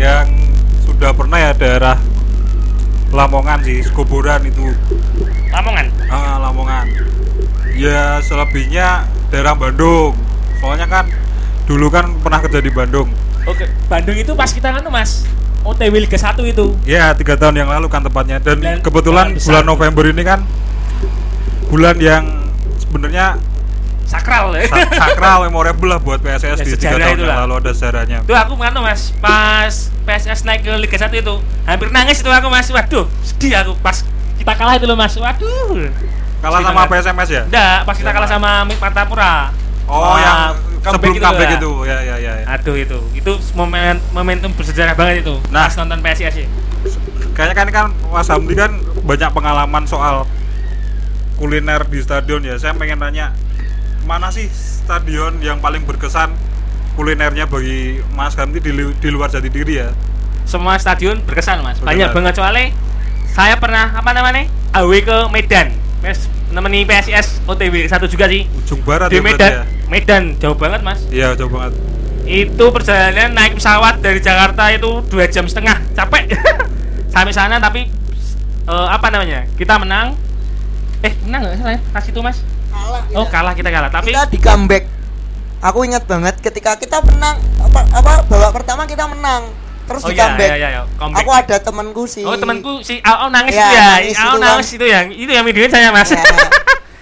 Yang 0.00 0.26
sudah 0.88 1.12
pernah 1.12 1.36
ya 1.36 1.52
daerah 1.52 2.00
Lamongan 3.12 3.60
sih, 3.60 3.84
Kuburan 3.92 4.40
itu. 4.48 4.64
Lamongan 5.52 5.86
Ah, 6.08 6.40
Lamongan. 6.40 6.88
Ya 7.76 8.16
selebihnya 8.24 9.04
daerah 9.28 9.52
Bandung. 9.52 10.16
Soalnya 10.56 10.88
kan 10.88 11.04
dulu 11.68 11.92
kan 11.92 12.16
pernah 12.24 12.40
kerja 12.40 12.64
di 12.64 12.72
Bandung. 12.72 13.12
oke 13.40 13.64
Bandung 13.88 14.16
itu 14.20 14.32
pas 14.36 14.52
kita 14.52 14.68
kan 14.68 14.84
mas 14.92 15.24
OTW 15.64 16.00
Liga 16.00 16.16
1 16.16 16.40
itu. 16.48 16.66
Ya 16.88 17.12
tiga 17.12 17.36
tahun 17.36 17.60
yang 17.60 17.68
lalu 17.68 17.88
kan 17.92 18.00
tepatnya 18.00 18.40
dan, 18.40 18.60
Dan 18.60 18.80
kebetulan 18.80 19.36
bulan 19.36 19.64
November 19.68 20.04
ini 20.08 20.22
kan 20.24 20.40
bulan 21.68 21.96
yang 22.00 22.24
sebenarnya 22.80 23.36
Sakral 24.02 24.52
ya. 24.52 24.66
sa- 24.66 24.90
sakral 25.06 25.44
memorable 25.44 25.86
lah 25.86 25.98
buat 25.98 26.18
PSS 26.18 26.56
Ya, 26.56 26.64
di 26.64 26.72
tiga 26.74 26.96
tahun 26.96 27.18
yang 27.20 27.40
lalu 27.44 27.54
ada 27.58 27.70
sejarahnya. 27.70 28.18
itu 28.20 28.32
aku 28.32 28.52
nganu 28.54 28.80
mas 28.80 29.14
pas 29.16 29.74
PSS 30.02 30.42
naik 30.42 30.60
ke 30.60 30.72
Liga 30.74 30.98
1 30.98 31.14
itu 31.14 31.34
hampir 31.62 31.88
nangis 31.88 32.18
itu 32.18 32.28
aku 32.28 32.46
mas 32.46 32.66
waduh 32.68 33.06
sedih 33.20 33.54
aku 33.56 33.72
pas 33.78 34.02
kita 34.34 34.52
kalah 34.52 34.74
itu 34.74 34.84
loh 34.84 34.94
mas 34.94 35.14
waduh 35.14 35.78
Kalah 36.38 36.56
Sedih 36.56 36.66
sama 36.66 36.82
banget. 36.82 37.04
PSMS 37.04 37.28
ya? 37.30 37.42
enggak 37.44 37.76
pas 37.82 37.94
kita 37.94 38.10
kalah 38.10 38.26
sama 38.26 38.50
Martapura 38.66 39.34
Oh 39.84 40.06
Wah, 40.06 40.16
yang 40.16 40.38
sebelum 40.80 41.12
itu 41.12 41.20
comeback 41.20 41.48
lah. 41.48 41.58
itu 41.58 41.70
ya 41.82 41.96
ya 42.00 42.16
ya. 42.16 42.32
ya. 42.36 42.44
aduh 42.48 42.74
itu 42.74 42.98
itu 43.12 43.32
momen 43.52 43.98
momentum 44.10 44.50
bersejarah 44.50 44.94
banget 44.94 45.22
itu 45.22 45.34
Nah. 45.48 45.66
pas 45.66 45.74
nonton 45.76 45.98
PSIS 46.00 46.34
ya 46.36 46.48
Kayaknya 47.30 47.54
kan 47.54 47.68
kan 47.70 47.86
Mas 48.08 48.26
Hamdi 48.26 48.54
kan 48.54 48.72
banyak 49.00 49.30
pengalaman 49.30 49.84
soal 49.84 50.24
kuliner 51.36 51.80
di 51.82 51.98
stadion 51.98 52.40
ya. 52.40 52.54
Saya 52.54 52.72
pengen 52.72 52.96
tanya 52.96 53.32
mana 54.08 54.32
sih 54.32 54.48
stadion 54.50 55.38
yang 55.42 55.60
paling 55.60 55.84
berkesan 55.86 56.32
kulinernya 56.94 57.46
bagi 57.46 58.02
Mas 58.12 58.34
Hamdi 58.34 58.58
di, 58.58 58.72
di 58.74 59.08
luar 59.08 59.30
jati 59.30 59.48
diri 59.48 59.74
ya? 59.80 59.90
semua 60.50 60.74
stadion 60.82 61.22
berkesan 61.22 61.62
mas. 61.62 61.78
Banyak 61.78 62.10
banget. 62.10 62.34
Soalnya 62.34 62.74
saya 63.30 63.54
pernah 63.62 63.94
apa 63.94 64.10
namanya 64.10 64.50
AW 64.74 64.92
ke 64.98 65.16
Medan. 65.30 65.70
Mes, 66.02 66.26
nemeni 66.50 66.82
PSIS 66.82 67.38
OTW 67.46 67.86
satu 67.86 68.10
juga 68.10 68.26
sih. 68.26 68.50
Ujung 68.58 68.82
barat 68.82 69.14
di 69.14 69.20
ya 69.20 69.22
Medan. 69.22 69.50
ya? 69.54 69.62
Medan 69.86 70.22
jauh 70.42 70.58
banget 70.58 70.82
mas. 70.82 71.06
Iya 71.14 71.38
jauh 71.38 71.50
banget. 71.50 71.78
itu 72.30 72.62
perjalanan 72.70 73.34
naik 73.34 73.58
pesawat 73.58 73.98
dari 73.98 74.22
Jakarta 74.22 74.70
itu 74.70 75.02
dua 75.06 75.26
jam 75.30 75.46
setengah. 75.46 75.82
Capek. 75.94 76.30
Sampai 77.14 77.34
sana 77.34 77.58
tapi 77.58 77.86
eh, 78.66 78.88
apa 78.90 79.06
namanya 79.10 79.46
kita 79.54 79.78
menang. 79.78 80.18
Eh 81.00 81.14
menang 81.26 81.46
nggak 81.46 81.58
salah 81.62 81.74
ya? 81.74 81.80
Pas 81.94 82.04
itu 82.06 82.20
mas 82.22 82.38
kalah 82.90 83.02
oh 83.14 83.26
kalah 83.26 83.54
kita 83.54 83.68
kalah. 83.68 83.88
Tapi 83.88 84.10
kita 84.10 84.22
di 84.26 84.38
comeback. 84.38 84.84
Aku 85.60 85.84
ingat 85.84 86.04
banget 86.04 86.40
ketika 86.40 86.74
kita 86.74 87.04
menang 87.04 87.36
apa 87.60 87.80
apa 87.92 88.12
babak 88.24 88.52
pertama 88.54 88.82
kita 88.84 89.04
menang 89.04 89.44
terus 89.84 90.00
oh 90.00 90.08
di 90.08 90.14
iya 90.14 90.24
comeback. 90.24 90.48
iya 90.48 90.56
iya 90.56 90.68
iya, 90.70 90.82
comeback. 90.94 91.20
aku 91.20 91.30
ada 91.30 91.56
temanku 91.58 92.02
sih. 92.06 92.22
Oh 92.22 92.32
temanku 92.34 92.80
si 92.80 93.02
Ao 93.02 93.28
nangis 93.28 93.52
Iya, 93.52 93.60
itu 93.60 93.74
ya. 93.74 93.84
nangis 93.92 94.16
Ao 94.16 94.22
itu 94.22 94.30
kan. 94.30 94.40
nangis 94.46 94.68
itu 94.70 94.86
yang 94.86 95.06
itu 95.10 95.30
yang 95.30 95.44
videoin 95.44 95.68
saya 95.68 95.90
mas. 95.90 96.08
Ya, 96.08 96.22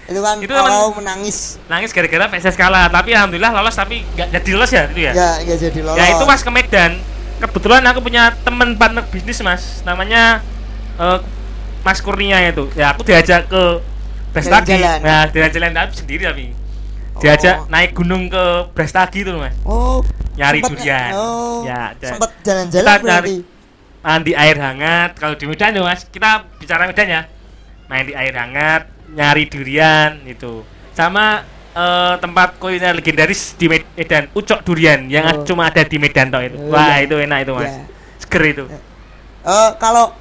itu 0.09 0.20
kan 0.20 0.37
Itu 0.44 0.53
kalau 0.53 0.90
menangis. 0.90 1.61
nangis 1.68 1.92
gara-gara 1.92 2.27
PSS 2.29 2.57
kalah. 2.57 2.88
Tapi 2.88 3.12
alhamdulillah 3.12 3.53
lolos 3.53 3.77
tapi 3.77 4.03
nggak 4.11 4.29
jadi 4.35 4.51
lolos 4.51 4.70
ya 4.72 4.83
itu 4.87 5.01
ya? 5.01 5.12
Ya 5.12 5.31
nggak 5.38 5.59
jadi 5.62 5.81
lolos. 5.85 5.98
Ya 6.01 6.05
itu 6.11 6.24
mas 6.24 6.42
ke 6.42 6.51
Medan. 6.51 6.92
Kebetulan 7.38 7.83
aku 7.87 8.01
punya 8.03 8.35
teman 8.40 8.74
partner 8.74 9.05
bisnis 9.07 9.38
mas. 9.38 9.85
Namanya 9.85 10.42
eh, 10.96 11.18
Mas 11.79 12.03
Kurnia 12.03 12.42
itu. 12.42 12.66
Ya 12.74 12.90
aku 12.90 13.05
diajak 13.05 13.46
ke 13.46 13.62
Jalan-jalan. 14.30 14.98
nah 15.00 15.22
jalan-jalan 15.26 15.70
tapi 15.72 15.92
sendiri 15.94 16.22
tapi 16.22 16.46
diajak 17.18 17.56
Oh. 17.56 17.66
naik 17.66 17.90
gunung 17.92 18.26
ke 18.26 18.44
Brastagi 18.70 19.20
itu 19.20 19.32
mas 19.34 19.54
oh 19.62 20.00
Nyari 20.34 20.62
durian. 20.62 21.10
nggak- 21.10 21.18
oh 21.18 21.60
Ya, 21.62 21.90
sempat 21.98 22.30
jalan-jalan 22.40 22.98
berarti 23.00 23.36
mandi 23.98 24.32
air 24.32 24.56
hangat 24.56 25.10
kalau 25.14 25.34
di 25.34 25.44
Medan 25.44 25.72
tuh 25.72 25.82
mas 25.82 26.06
kita 26.06 26.30
bicara 26.56 26.86
Medan 26.86 27.08
ya 27.08 27.22
main 27.86 28.04
di 28.04 28.14
air 28.14 28.30
hangat 28.32 28.86
nyari 29.08 29.44
durian 29.44 30.22
itu 30.24 30.62
sama 30.92 31.42
eh, 31.70 32.14
tempat 32.16 32.54
kuliner 32.56 32.90
legendaris 32.92 33.54
di 33.54 33.66
Medan 33.66 34.30
Ucok 34.32 34.62
Durian 34.62 35.06
yang 35.06 35.26
Oh. 35.28 35.42
cuma 35.44 35.66
ada 35.66 35.82
di 35.82 35.94
Medan 35.96 36.26
toh 36.28 36.38
itu 36.38 36.54
Oh, 36.56 36.70
wah 36.70 36.96
iya. 36.96 37.02
itu 37.02 37.14
enak 37.16 37.38
itu 37.40 37.52
mas 37.52 37.66
Ya. 37.66 37.82
seger 38.18 38.42
itu 38.48 38.64
Eh, 39.40 39.70
kalau 39.76 40.14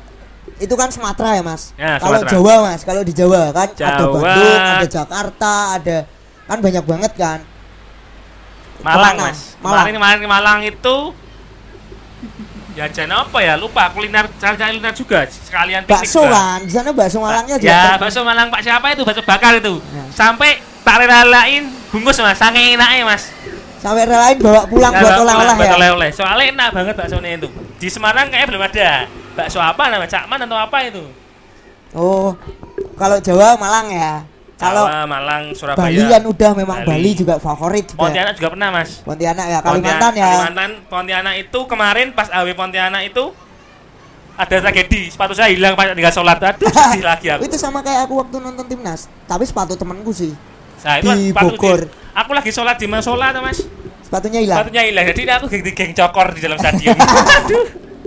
itu 0.58 0.74
kan 0.74 0.90
Sumatera 0.90 1.30
ya 1.34 1.44
mas. 1.44 1.72
Ya, 1.74 1.98
kalau. 1.98 2.22
Jawa 2.24 2.54
mas, 2.66 2.82
kalau 2.82 3.02
di 3.02 3.12
Jawa 3.12 3.50
kan 3.52 3.70
ada 3.70 3.78
Jawa. 4.00 4.14
Bandung, 4.16 4.60
ada 4.74 4.88
Jakarta, 4.88 5.54
ada 5.76 5.98
kan 6.44 6.58
banyak 6.58 6.84
banget 6.84 7.14
kan. 7.14 7.40
Malang 8.78 9.14
Ke 9.14 9.20
mana? 9.20 9.24
mas 9.28 9.40
Malang. 9.58 9.86
kemarin 9.90 10.20
ke 10.20 10.28
Malang 10.28 10.60
itu 10.64 10.96
jajan 12.74 13.10
apa 13.10 13.38
ya 13.40 13.58
lupa 13.58 13.90
kuliner 13.90 14.30
cari-cari 14.36 14.78
kuliner 14.78 14.94
juga 14.94 15.26
sekalian 15.26 15.82
piknik 15.82 15.98
Bakso 16.00 16.22
juga. 16.22 16.30
kan, 16.32 16.60
di 16.62 16.72
sana 16.72 16.90
bakso 16.92 17.18
Malangnya 17.18 17.58
juga. 17.58 17.66
ya 17.68 17.78
terkenal. 17.90 17.98
bakso 18.00 18.20
Malang 18.22 18.48
Pak 18.48 18.62
siapa 18.62 18.86
itu 18.94 19.02
bakso 19.02 19.22
bakar 19.24 19.54
itu 19.56 19.82
Ya. 19.88 20.04
sampai 20.12 20.50
tak 20.82 20.96
rela-relain 21.00 21.64
bungkus 21.90 22.18
mas 22.20 22.38
saking 22.38 22.78
enaknya 22.78 23.04
mas 23.04 23.34
Sampai 23.78 24.06
relain 24.06 24.38
bawa 24.38 24.66
pulang 24.66 24.90
Ya, 24.90 25.00
buat 25.00 25.14
oleh-oleh 25.22 25.54
ya. 25.60 25.74
oleh-oleh. 25.76 26.10
Soalnya 26.10 26.46
enak 26.50 26.70
banget 26.74 26.94
baksonya 26.98 27.30
itu. 27.32 27.46
Di 27.78 27.88
Semarang 27.88 28.26
kayaknya 28.26 28.50
belum 28.50 28.64
ada. 28.64 28.90
Bakso 29.38 29.62
apa 29.62 29.84
namanya? 29.88 30.10
Cakman 30.10 30.40
atau 30.42 30.58
apa 30.58 30.78
itu? 30.82 31.04
Oh, 31.94 32.34
kalau 32.98 33.22
Jawa 33.22 33.54
Malang 33.56 33.88
ya. 33.88 34.14
Kalau 34.58 34.90
Malang, 35.06 35.54
Surabaya. 35.54 35.86
Bali 35.86 36.02
kan 36.10 36.24
udah 36.26 36.52
memang 36.58 36.78
Bali. 36.82 36.90
Bali, 36.90 37.12
juga 37.14 37.38
favorit 37.38 37.86
juga. 37.86 38.10
Pontianak 38.10 38.34
juga 38.34 38.50
pernah, 38.50 38.70
Mas. 38.74 38.90
Pontianak 39.06 39.46
ya, 39.46 39.60
Pontian- 39.62 39.70
Kalimantan 39.70 40.14
ya. 40.18 40.26
Kalimantan, 40.26 40.72
Pontianak 40.90 41.36
itu 41.38 41.60
kemarin 41.70 42.08
pas 42.10 42.26
AW 42.34 42.50
Pontianak 42.58 43.06
itu 43.06 43.24
ada 44.34 44.56
tragedi, 44.60 45.10
sepatu 45.10 45.34
saya 45.34 45.54
hilang 45.54 45.78
pas 45.78 45.94
tinggal 45.94 46.10
sholat. 46.10 46.42
Aduh, 46.42 46.66
sedih 46.66 47.06
lagi 47.14 47.28
aku. 47.30 47.46
itu 47.46 47.54
sama 47.56 47.86
kayak 47.86 48.10
aku 48.10 48.18
waktu 48.18 48.38
nonton 48.38 48.66
timnas, 48.66 49.06
tapi 49.26 49.46
sepatu 49.46 49.78
temanku 49.78 50.10
sih. 50.10 50.34
Nah, 50.82 50.94
itu 50.96 51.06
kan 51.06 51.16
di 51.16 51.30
sepatu 51.30 51.54
Bogor. 51.54 51.80
aku 52.14 52.32
lagi 52.34 52.50
sholat 52.50 52.78
di 52.78 52.86
musola 52.86 53.30
tuh, 53.30 53.42
Mas. 53.42 53.62
Sepatunya 54.02 54.40
hilang. 54.42 54.58
Sepatunya 54.58 54.84
hilang. 54.90 55.06
Jadi 55.06 55.22
aku 55.28 55.46
geng, 55.50 55.64
geng 55.70 55.92
cokor 55.94 56.34
di 56.34 56.42
dalam 56.42 56.58
stadion. 56.58 56.98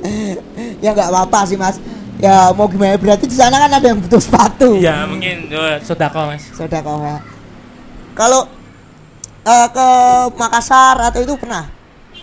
ya 0.80 0.90
nggak 0.96 1.08
apa-apa 1.12 1.40
sih 1.46 1.56
mas. 1.56 1.76
Ya 2.20 2.52
mau 2.52 2.68
gimana 2.68 3.00
berarti 3.00 3.24
di 3.24 3.36
sana 3.36 3.56
kan 3.56 3.72
ada 3.72 3.86
yang 3.88 3.96
butuh 3.96 4.20
sepatu. 4.20 4.76
Iya, 4.76 5.08
mungkin 5.08 5.48
oh, 5.56 5.80
sodako, 5.80 6.28
Mas. 6.28 6.52
Sudah 6.52 6.84
kau 6.84 7.00
ya. 7.00 7.16
Kalau 8.12 8.44
eh, 9.48 9.68
ke 9.72 9.88
Makassar 10.36 11.00
atau 11.00 11.20
itu 11.24 11.32
pernah? 11.40 11.72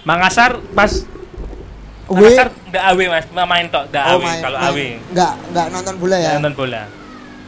Makassar 0.06 0.62
pas 0.78 1.02
Away? 2.08 2.24
Makassar 2.24 2.48
enggak 2.72 2.84
awe 2.88 3.04
mas, 3.12 3.26
main 3.36 3.66
tok, 3.68 3.84
enggak 3.92 4.06
awe 4.06 4.24
main- 4.24 4.44
kalau 4.46 4.60
awe. 4.64 4.88
Nggak 5.12 5.34
nggak 5.52 5.66
nonton 5.76 5.96
bola 6.00 6.18
ya. 6.22 6.32
Nonton 6.40 6.54
bola. 6.56 6.82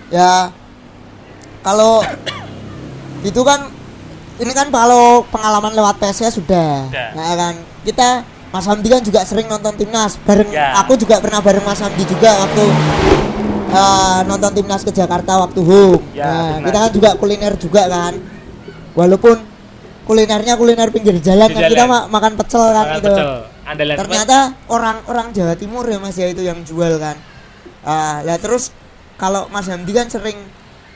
Ya 0.09 0.31
kalau 1.63 2.03
itu 3.29 3.41
kan 3.45 3.59
ini 4.39 4.51
kan 4.51 4.67
kalau 4.67 5.23
pengalaman 5.31 5.71
lewat 5.71 5.95
PSS 6.01 6.43
sudah. 6.43 6.91
Sudah. 6.91 7.09
Nah 7.15 7.33
kan 7.39 7.53
kita 7.87 8.09
Mas 8.49 8.65
Hamdi 8.65 8.87
kan 8.87 8.99
juga 8.99 9.21
sering 9.21 9.45
nonton 9.45 9.73
timnas 9.75 10.17
bareng 10.19 10.49
Ya. 10.49 10.73
aku 10.79 10.97
juga 10.97 11.21
pernah 11.21 11.37
bareng 11.37 11.61
Mas 11.61 11.77
Hamdi 11.77 12.01
juga 12.03 12.33
waktu 12.39 12.63
eh, 13.69 14.19
nonton 14.25 14.51
timnas 14.51 14.81
ke 14.81 14.89
Jakarta 14.89 15.37
waktu 15.39 15.61
home. 15.61 16.01
Ya, 16.11 16.25
Nah, 16.25 16.33
timnas. 16.51 16.65
kita 16.65 16.77
kan 16.79 16.91
juga 16.91 17.09
kuliner 17.15 17.53
juga 17.55 17.81
kan. 17.85 18.13
Walaupun 18.91 19.37
kulinernya 20.03 20.57
kuliner 20.57 20.89
pinggir 20.89 21.13
jalan 21.19 21.45
kan 21.47 21.63
kita 21.63 21.85
ma- 21.85 22.09
makan 22.09 22.33
pecel 22.35 22.63
kan 22.67 22.85
Makan 22.87 22.97
gitu. 22.97 23.13
pecel. 23.13 23.29
Andalan 23.61 23.95
Ternyata 23.95 24.37
orang-orang 24.65 25.27
Jawa 25.29 25.53
Timur 25.53 25.85
ya 25.85 26.01
Mas 26.01 26.17
ya 26.17 26.25
itu 26.25 26.41
yang 26.41 26.65
jual 26.65 26.97
kan. 26.97 27.13
Lah 28.25 28.37
terus 28.37 28.73
kalau 29.15 29.45
Mas 29.47 29.69
Hamdi 29.69 29.93
kan 29.93 30.09
sering 30.09 30.41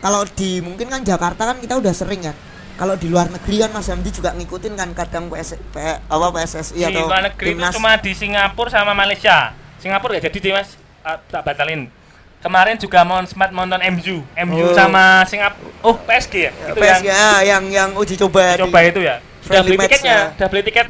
kalau 0.01 0.25
di 0.27 0.57
mungkin 0.59 0.89
kan 0.89 1.05
Jakarta 1.05 1.45
kan 1.45 1.61
kita 1.61 1.77
udah 1.77 1.93
sering 1.93 2.25
kan. 2.25 2.33
Kalau 2.73 2.95
di 2.95 3.05
luar 3.05 3.29
negeri 3.29 3.59
kan 3.59 3.69
Mas 3.69 3.85
Hamdi 3.85 4.09
juga 4.09 4.33
ngikutin 4.33 4.73
kan 4.73 4.89
kadang 4.93 5.29
PS, 5.29 5.61
P- 5.69 5.99
apa 6.01 6.25
PSSI 6.31 6.73
di 6.73 6.83
atau 6.83 7.05
luar 7.05 7.21
negeri 7.23 7.45
itu 7.47 7.55
timnas. 7.55 7.71
cuma 7.71 7.91
di 7.95 8.11
Singapura 8.11 8.69
sama 8.69 8.91
Malaysia. 8.91 9.53
Singapura 9.77 10.17
gak 10.17 10.25
jadi 10.25 10.37
deh 10.39 10.53
mas, 10.53 10.69
Ah, 10.99 11.19
tak 11.21 11.43
batalin. 11.43 11.91
Kemarin 12.39 12.75
juga 12.75 13.03
mau 13.03 13.19
sempat 13.23 13.51
nonton 13.51 13.77
MU, 13.93 14.23
MU 14.41 14.63
Oh. 14.63 14.73
sama 14.73 15.21
Singapura. 15.23 15.69
Oh 15.81 15.95
PSG 15.95 16.33
ya? 16.41 16.51
Itu 16.51 16.75
PSG 16.75 17.05
yang 17.05 17.13
ah, 17.13 17.39
yang 17.41 17.63
yang 17.69 17.89
uji 17.93 18.15
coba. 18.15 18.55
coba 18.57 18.79
di- 18.79 18.89
itu 18.89 19.01
ya. 19.01 19.15
Udah 19.19 19.43
friendly 19.43 19.69
beli 19.69 19.83
tiketnya, 19.85 20.15
ya. 20.15 20.25
udah 20.33 20.47
beli 20.47 20.63
tiket 20.63 20.87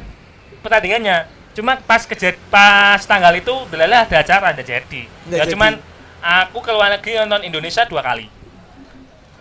pertandingannya. 0.60 1.16
Cuma 1.52 1.72
pas 1.76 2.02
kejad 2.02 2.34
pas 2.48 2.98
tanggal 3.00 3.34
itu 3.34 3.52
delalah 3.68 4.02
ada 4.02 4.16
acara 4.16 4.50
ada 4.50 4.62
jadi. 4.62 5.02
Nggak 5.28 5.36
ya 5.36 5.42
jadi. 5.42 5.52
cuman 5.52 5.72
aku 6.20 6.58
ke 6.58 6.70
luar 6.70 6.90
negeri 6.90 7.12
nonton 7.20 7.42
Indonesia 7.44 7.82
dua 7.84 8.00
kali. 8.00 8.26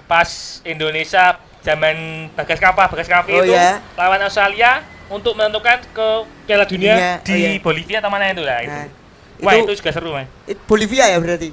Pas 0.06 0.30
Indonesia 0.64 1.40
zaman 1.64 1.96
Bagas 2.36 2.60
Kapa, 2.60 2.92
Bagas 2.92 3.08
Kavi 3.08 3.32
Oh, 3.32 3.42
itu 3.42 3.56
ya. 3.56 3.80
lawan 3.96 4.20
Australia 4.22 4.84
untuk 5.08 5.34
menentukan 5.34 5.80
ke 5.90 6.08
Piala 6.44 6.68
Dunia 6.68 6.94
Dunia, 6.94 7.12
di 7.24 7.32
oh, 7.32 7.38
iya. 7.38 7.50
Bolivia 7.60 7.98
atau 8.00 8.12
mana 8.12 8.30
itu 8.30 8.44
lah 8.44 8.60
itu. 8.62 8.72
Nah, 8.72 8.88
Wah, 9.40 9.54
itu- 9.56 9.66
itu 9.66 9.80
juga 9.80 9.92
seru, 9.92 10.12
Mas. 10.12 10.28
Bolivia 10.64 11.08
ya 11.08 11.18
berarti. 11.18 11.50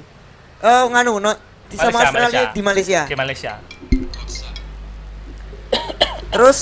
Oh, 0.61 0.83
nganu 0.89 1.17
no, 1.17 1.31
di 1.65 1.75
sama 1.75 1.89
Malaysia, 1.89 2.03
Australia 2.05 2.27
Malaysia. 2.29 2.53
di 2.53 2.61
Malaysia. 2.61 3.01
Di 3.07 3.15
Malaysia. 3.17 3.53
Terus 6.31 6.59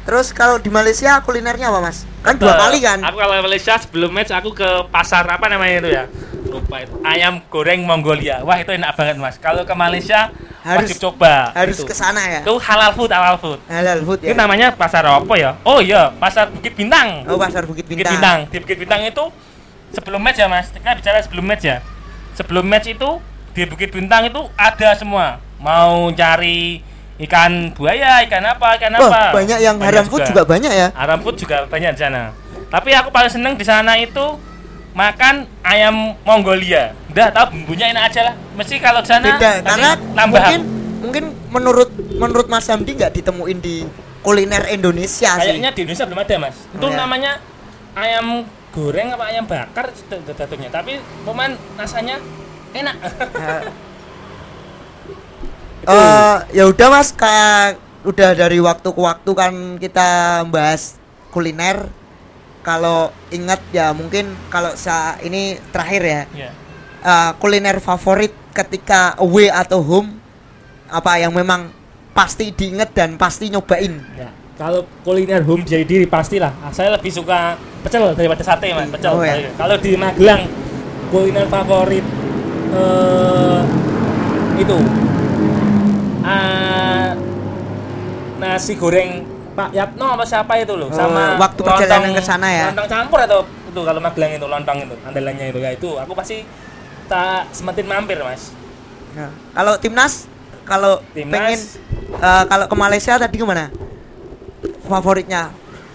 terus 0.00 0.32
kalau 0.32 0.58
di 0.58 0.66
Malaysia 0.68 1.20
kulinernya 1.22 1.70
apa, 1.70 1.78
Mas? 1.80 2.02
Kan 2.20 2.34
dua 2.36 2.52
Eh, 2.52 2.58
kali 2.58 2.78
kan? 2.82 2.98
Aku 3.04 3.16
kalau 3.16 3.34
Malaysia 3.38 3.74
sebelum 3.78 4.10
match 4.10 4.30
aku 4.30 4.50
ke 4.50 4.66
pasar 4.90 5.22
apa 5.24 5.46
namanya 5.46 5.74
itu 5.78 5.90
ya? 5.92 6.04
Lupa 6.46 6.76
itu. 6.80 6.94
Ayam 7.02 7.44
goreng 7.46 7.84
Mongolia. 7.84 8.40
Wah, 8.40 8.56
itu 8.56 8.72
enak 8.72 8.94
banget, 8.94 9.16
Mas. 9.16 9.36
Kalau 9.36 9.62
ke 9.62 9.74
Malaysia 9.74 10.32
Harus- 10.60 10.88
wajib 10.88 10.96
coba. 11.00 11.52
Harus 11.52 11.76
Itu. 11.80 11.88
ke 11.88 11.94
sana 11.94 12.20
ya. 12.24 12.40
Itu 12.40 12.56
halal 12.56 12.96
food, 12.96 13.10
halal 13.12 13.36
food. 13.36 13.58
Halal 13.68 14.00
food 14.00 14.24
ya. 14.24 14.32
Itu 14.32 14.36
namanya 14.36 14.72
pasar 14.72 15.04
apa 15.04 15.34
ya? 15.36 15.56
Oh 15.62 15.80
iya, 15.80 16.08
pasar 16.16 16.48
Bukit 16.48 16.72
Bintang. 16.72 17.28
Oh, 17.28 17.36
pasar 17.36 17.68
Bukit 17.68 17.84
Bukit 17.84 18.04
Bintang. 18.08 18.16
Bintang. 18.16 18.38
Di 18.48 18.56
Bukit 18.60 18.78
Bintang 18.80 19.00
itu 19.04 19.24
sebelum 19.90 20.22
match 20.22 20.38
ya 20.38 20.46
mas 20.46 20.70
kita 20.70 20.94
bicara 20.94 21.18
sebelum 21.18 21.42
match 21.42 21.66
ya 21.66 21.82
sebelum 22.38 22.62
match 22.62 22.94
itu 22.94 23.10
di 23.50 23.66
Bukit 23.66 23.90
Bintang 23.90 24.22
itu 24.22 24.38
ada 24.54 24.94
semua 24.94 25.42
mau 25.58 26.14
cari 26.14 26.78
ikan 27.18 27.74
buaya 27.74 28.22
ikan 28.22 28.38
apa 28.46 28.78
ikan 28.78 28.94
Wah, 28.96 29.10
apa 29.10 29.22
banyak 29.34 29.58
yang 29.58 29.76
haram 29.82 30.06
food 30.06 30.22
juga 30.24 30.46
banyak 30.46 30.70
ya. 30.70 30.88
haram 30.94 31.18
food 31.18 31.36
juga 31.36 31.66
banyak 31.66 31.90
di 31.90 32.00
sana 32.00 32.30
tapi 32.70 32.94
aku 32.94 33.10
paling 33.10 33.34
seneng 33.34 33.58
di 33.58 33.66
sana 33.66 33.98
itu 33.98 34.38
makan 34.90 35.46
ayam 35.62 36.18
Mongolia. 36.22 36.92
Udah 37.08 37.30
tahu 37.30 37.46
bumbunya 37.54 37.90
enak 37.90 38.10
aja 38.10 38.20
lah. 38.26 38.34
Mesti 38.54 38.74
kalau 38.78 39.00
sana 39.02 39.38
Beda 39.38 39.62
karena 39.62 39.90
tambah. 40.14 40.26
mungkin 40.28 40.60
mungkin 41.00 41.24
menurut 41.48 41.90
menurut 42.12 42.46
Mas 42.46 42.66
Hamdi 42.66 42.94
nggak 42.94 43.12
ditemuin 43.14 43.58
di 43.58 43.86
kuliner 44.20 44.68
Indonesia 44.68 45.32
sih. 45.34 45.56
kayaknya 45.56 45.70
di 45.72 45.80
Indonesia 45.86 46.04
belum 46.04 46.20
ada 46.20 46.36
mas. 46.38 46.56
Itu 46.68 46.84
Oh, 46.84 46.92
ya. 46.92 46.96
namanya 46.98 47.32
ayam 47.94 48.44
goreng 48.70 49.08
apa 49.10 49.24
ayam 49.30 49.44
bakar 49.48 49.90
jatuhnya. 50.36 50.68
Tapi 50.68 50.98
cuman 51.24 51.50
rasanya 51.76 52.20
enak. 52.72 52.96
Eh, 55.80 56.36
ya 56.52 56.68
udah 56.68 56.88
Mas, 56.92 57.08
kayak 57.08 57.80
udah 58.04 58.36
dari 58.36 58.60
waktu 58.60 58.84
ke 58.84 59.00
waktu 59.00 59.30
kan 59.32 59.52
kita 59.80 60.08
bahas 60.44 61.00
kuliner. 61.32 61.88
Kalau 62.60 63.08
ingat 63.32 63.60
ya 63.72 63.96
mungkin 63.96 64.36
kalau 64.52 64.76
sa 64.76 65.16
ini 65.24 65.56
terakhir 65.72 66.02
ya. 66.04 66.22
ya 66.36 66.50
eh, 67.04 67.30
kuliner 67.40 67.80
favorit 67.80 68.32
ketika 68.52 69.16
away 69.20 69.48
atau 69.48 69.80
home 69.80 70.20
apa 70.90 71.22
yang 71.22 71.32
memang 71.32 71.70
pasti 72.10 72.50
diinget 72.50 72.90
dan 72.92 73.14
pasti 73.14 73.48
nyobain. 73.48 73.96
Ya, 74.18 74.28
kalau 74.58 74.84
kuliner 75.06 75.40
home 75.46 75.62
jadi 75.62 75.86
diri 75.86 76.04
pastilah. 76.04 76.52
Ah, 76.60 76.74
Saya 76.74 76.92
lebih 76.98 77.08
suka 77.14 77.54
pecel 77.86 78.12
daripada 78.12 78.42
sate, 78.42 78.74
Mas. 78.74 78.90
Pecel. 78.90 79.12
Oh, 79.14 79.22
ya. 79.22 79.48
Kalau 79.54 79.76
di 79.78 79.94
Magelang 79.94 80.42
kuliner 81.10 81.46
favorit 81.46 82.04
eh 82.70 83.60
itu 84.60 84.78
ah, 86.22 87.16
nasi 88.38 88.76
goreng 88.76 89.24
Pak 89.60 89.68
Yatno 89.70 90.06
apa 90.10 90.24
siapa 90.24 90.52
itu 90.56 90.72
loh 90.72 90.88
Oh, 90.88 90.96
sama 90.96 91.36
waktu 91.36 91.60
perjalanan 91.60 92.10
ke 92.10 92.22
sana 92.22 92.48
ya? 92.48 92.66
Lontong 92.68 92.88
campur 92.88 93.18
atau 93.20 93.40
itu 93.44 93.80
kalau 93.80 94.00
Magelang 94.00 94.32
itu 94.32 94.46
lontong 94.46 94.78
itu 94.80 94.96
andalannya 95.02 95.44
itu 95.46 95.58
ya 95.58 95.70
itu 95.70 95.90
aku 95.94 96.12
pasti 96.12 96.42
tak 97.06 97.50
semetin 97.50 97.84
mampir, 97.84 98.16
Mas. 98.18 98.54
Nah, 99.12 99.28
kalau 99.52 99.74
timnas 99.76 100.30
kalau 100.62 101.02
Timnas. 101.10 101.34
pengen 101.34 101.60
eh, 102.16 102.44
kalau 102.46 102.64
ke 102.64 102.76
Malaysia 102.76 103.14
tadi 103.14 103.36
ke 103.36 103.44
mana? 103.44 103.66
Favoritnya 104.82 105.50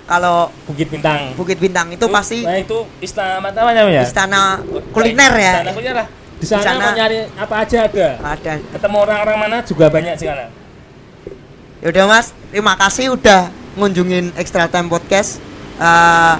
kalau 0.05 0.53
Bukit 0.65 0.87
Bintang. 0.87 1.33
Bukit 1.33 1.57
Bintang 1.57 1.89
itu 1.89 2.05
pasti 2.07 2.45
Nah, 2.45 2.55
itu 2.55 2.85
istana 2.99 3.41
apa 3.41 3.49
namanya 3.49 3.89
ya? 3.89 4.03
istana 4.03 4.61
kuliner 4.93 5.33
ya. 5.33 5.53
Istana 5.57 5.71
kuliner 5.73 5.95
lah. 5.97 6.07
Di 6.35 6.45
sana, 6.45 6.59
Di 6.59 6.67
sana- 6.67 6.83
mau 6.83 6.93
nyari 6.93 7.19
apa 7.33 7.55
aja 7.57 7.77
ada. 7.87 8.07
Ada. 8.21 8.53
Ketemu 8.59 8.97
orang-orang 8.99 9.37
mana 9.39 9.57
juga 9.63 9.85
banyak 9.87 10.13
sih 10.13 10.27
sana. 11.75 11.83
Ya 11.83 11.87
udah 11.91 12.05
Mas, 12.07 12.27
terima 12.51 12.73
kasih 12.79 13.15
udah 13.15 13.51
ngunjungin 13.75 14.31
Extra 14.39 14.67
Time 14.71 14.87
Podcast. 14.87 15.39
Eh, 15.79 16.35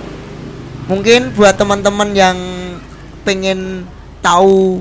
mungkin 0.88 1.34
buat 1.36 1.58
teman-teman 1.60 2.16
yang 2.16 2.38
pengen 3.26 3.84
tahu 4.22 4.80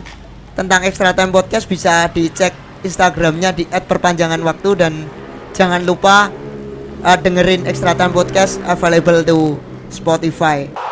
tentang 0.55 0.85
Extra 0.87 1.11
Time 1.17 1.33
Podcast 1.35 1.67
bisa 1.67 2.07
dicek 2.13 2.55
Instagramnya 2.85 3.51
di 3.57 3.65
@perpanjangan 3.67 4.41
waktu 4.45 4.71
dan 4.79 4.93
jangan 5.57 5.83
lupa 5.83 6.31
eh, 7.03 7.19
dengerin 7.19 7.67
Extra 7.67 7.97
Time 7.99 8.15
Podcast 8.15 8.61
available 8.69 9.25
to 9.27 9.39
Spotify. 9.91 10.84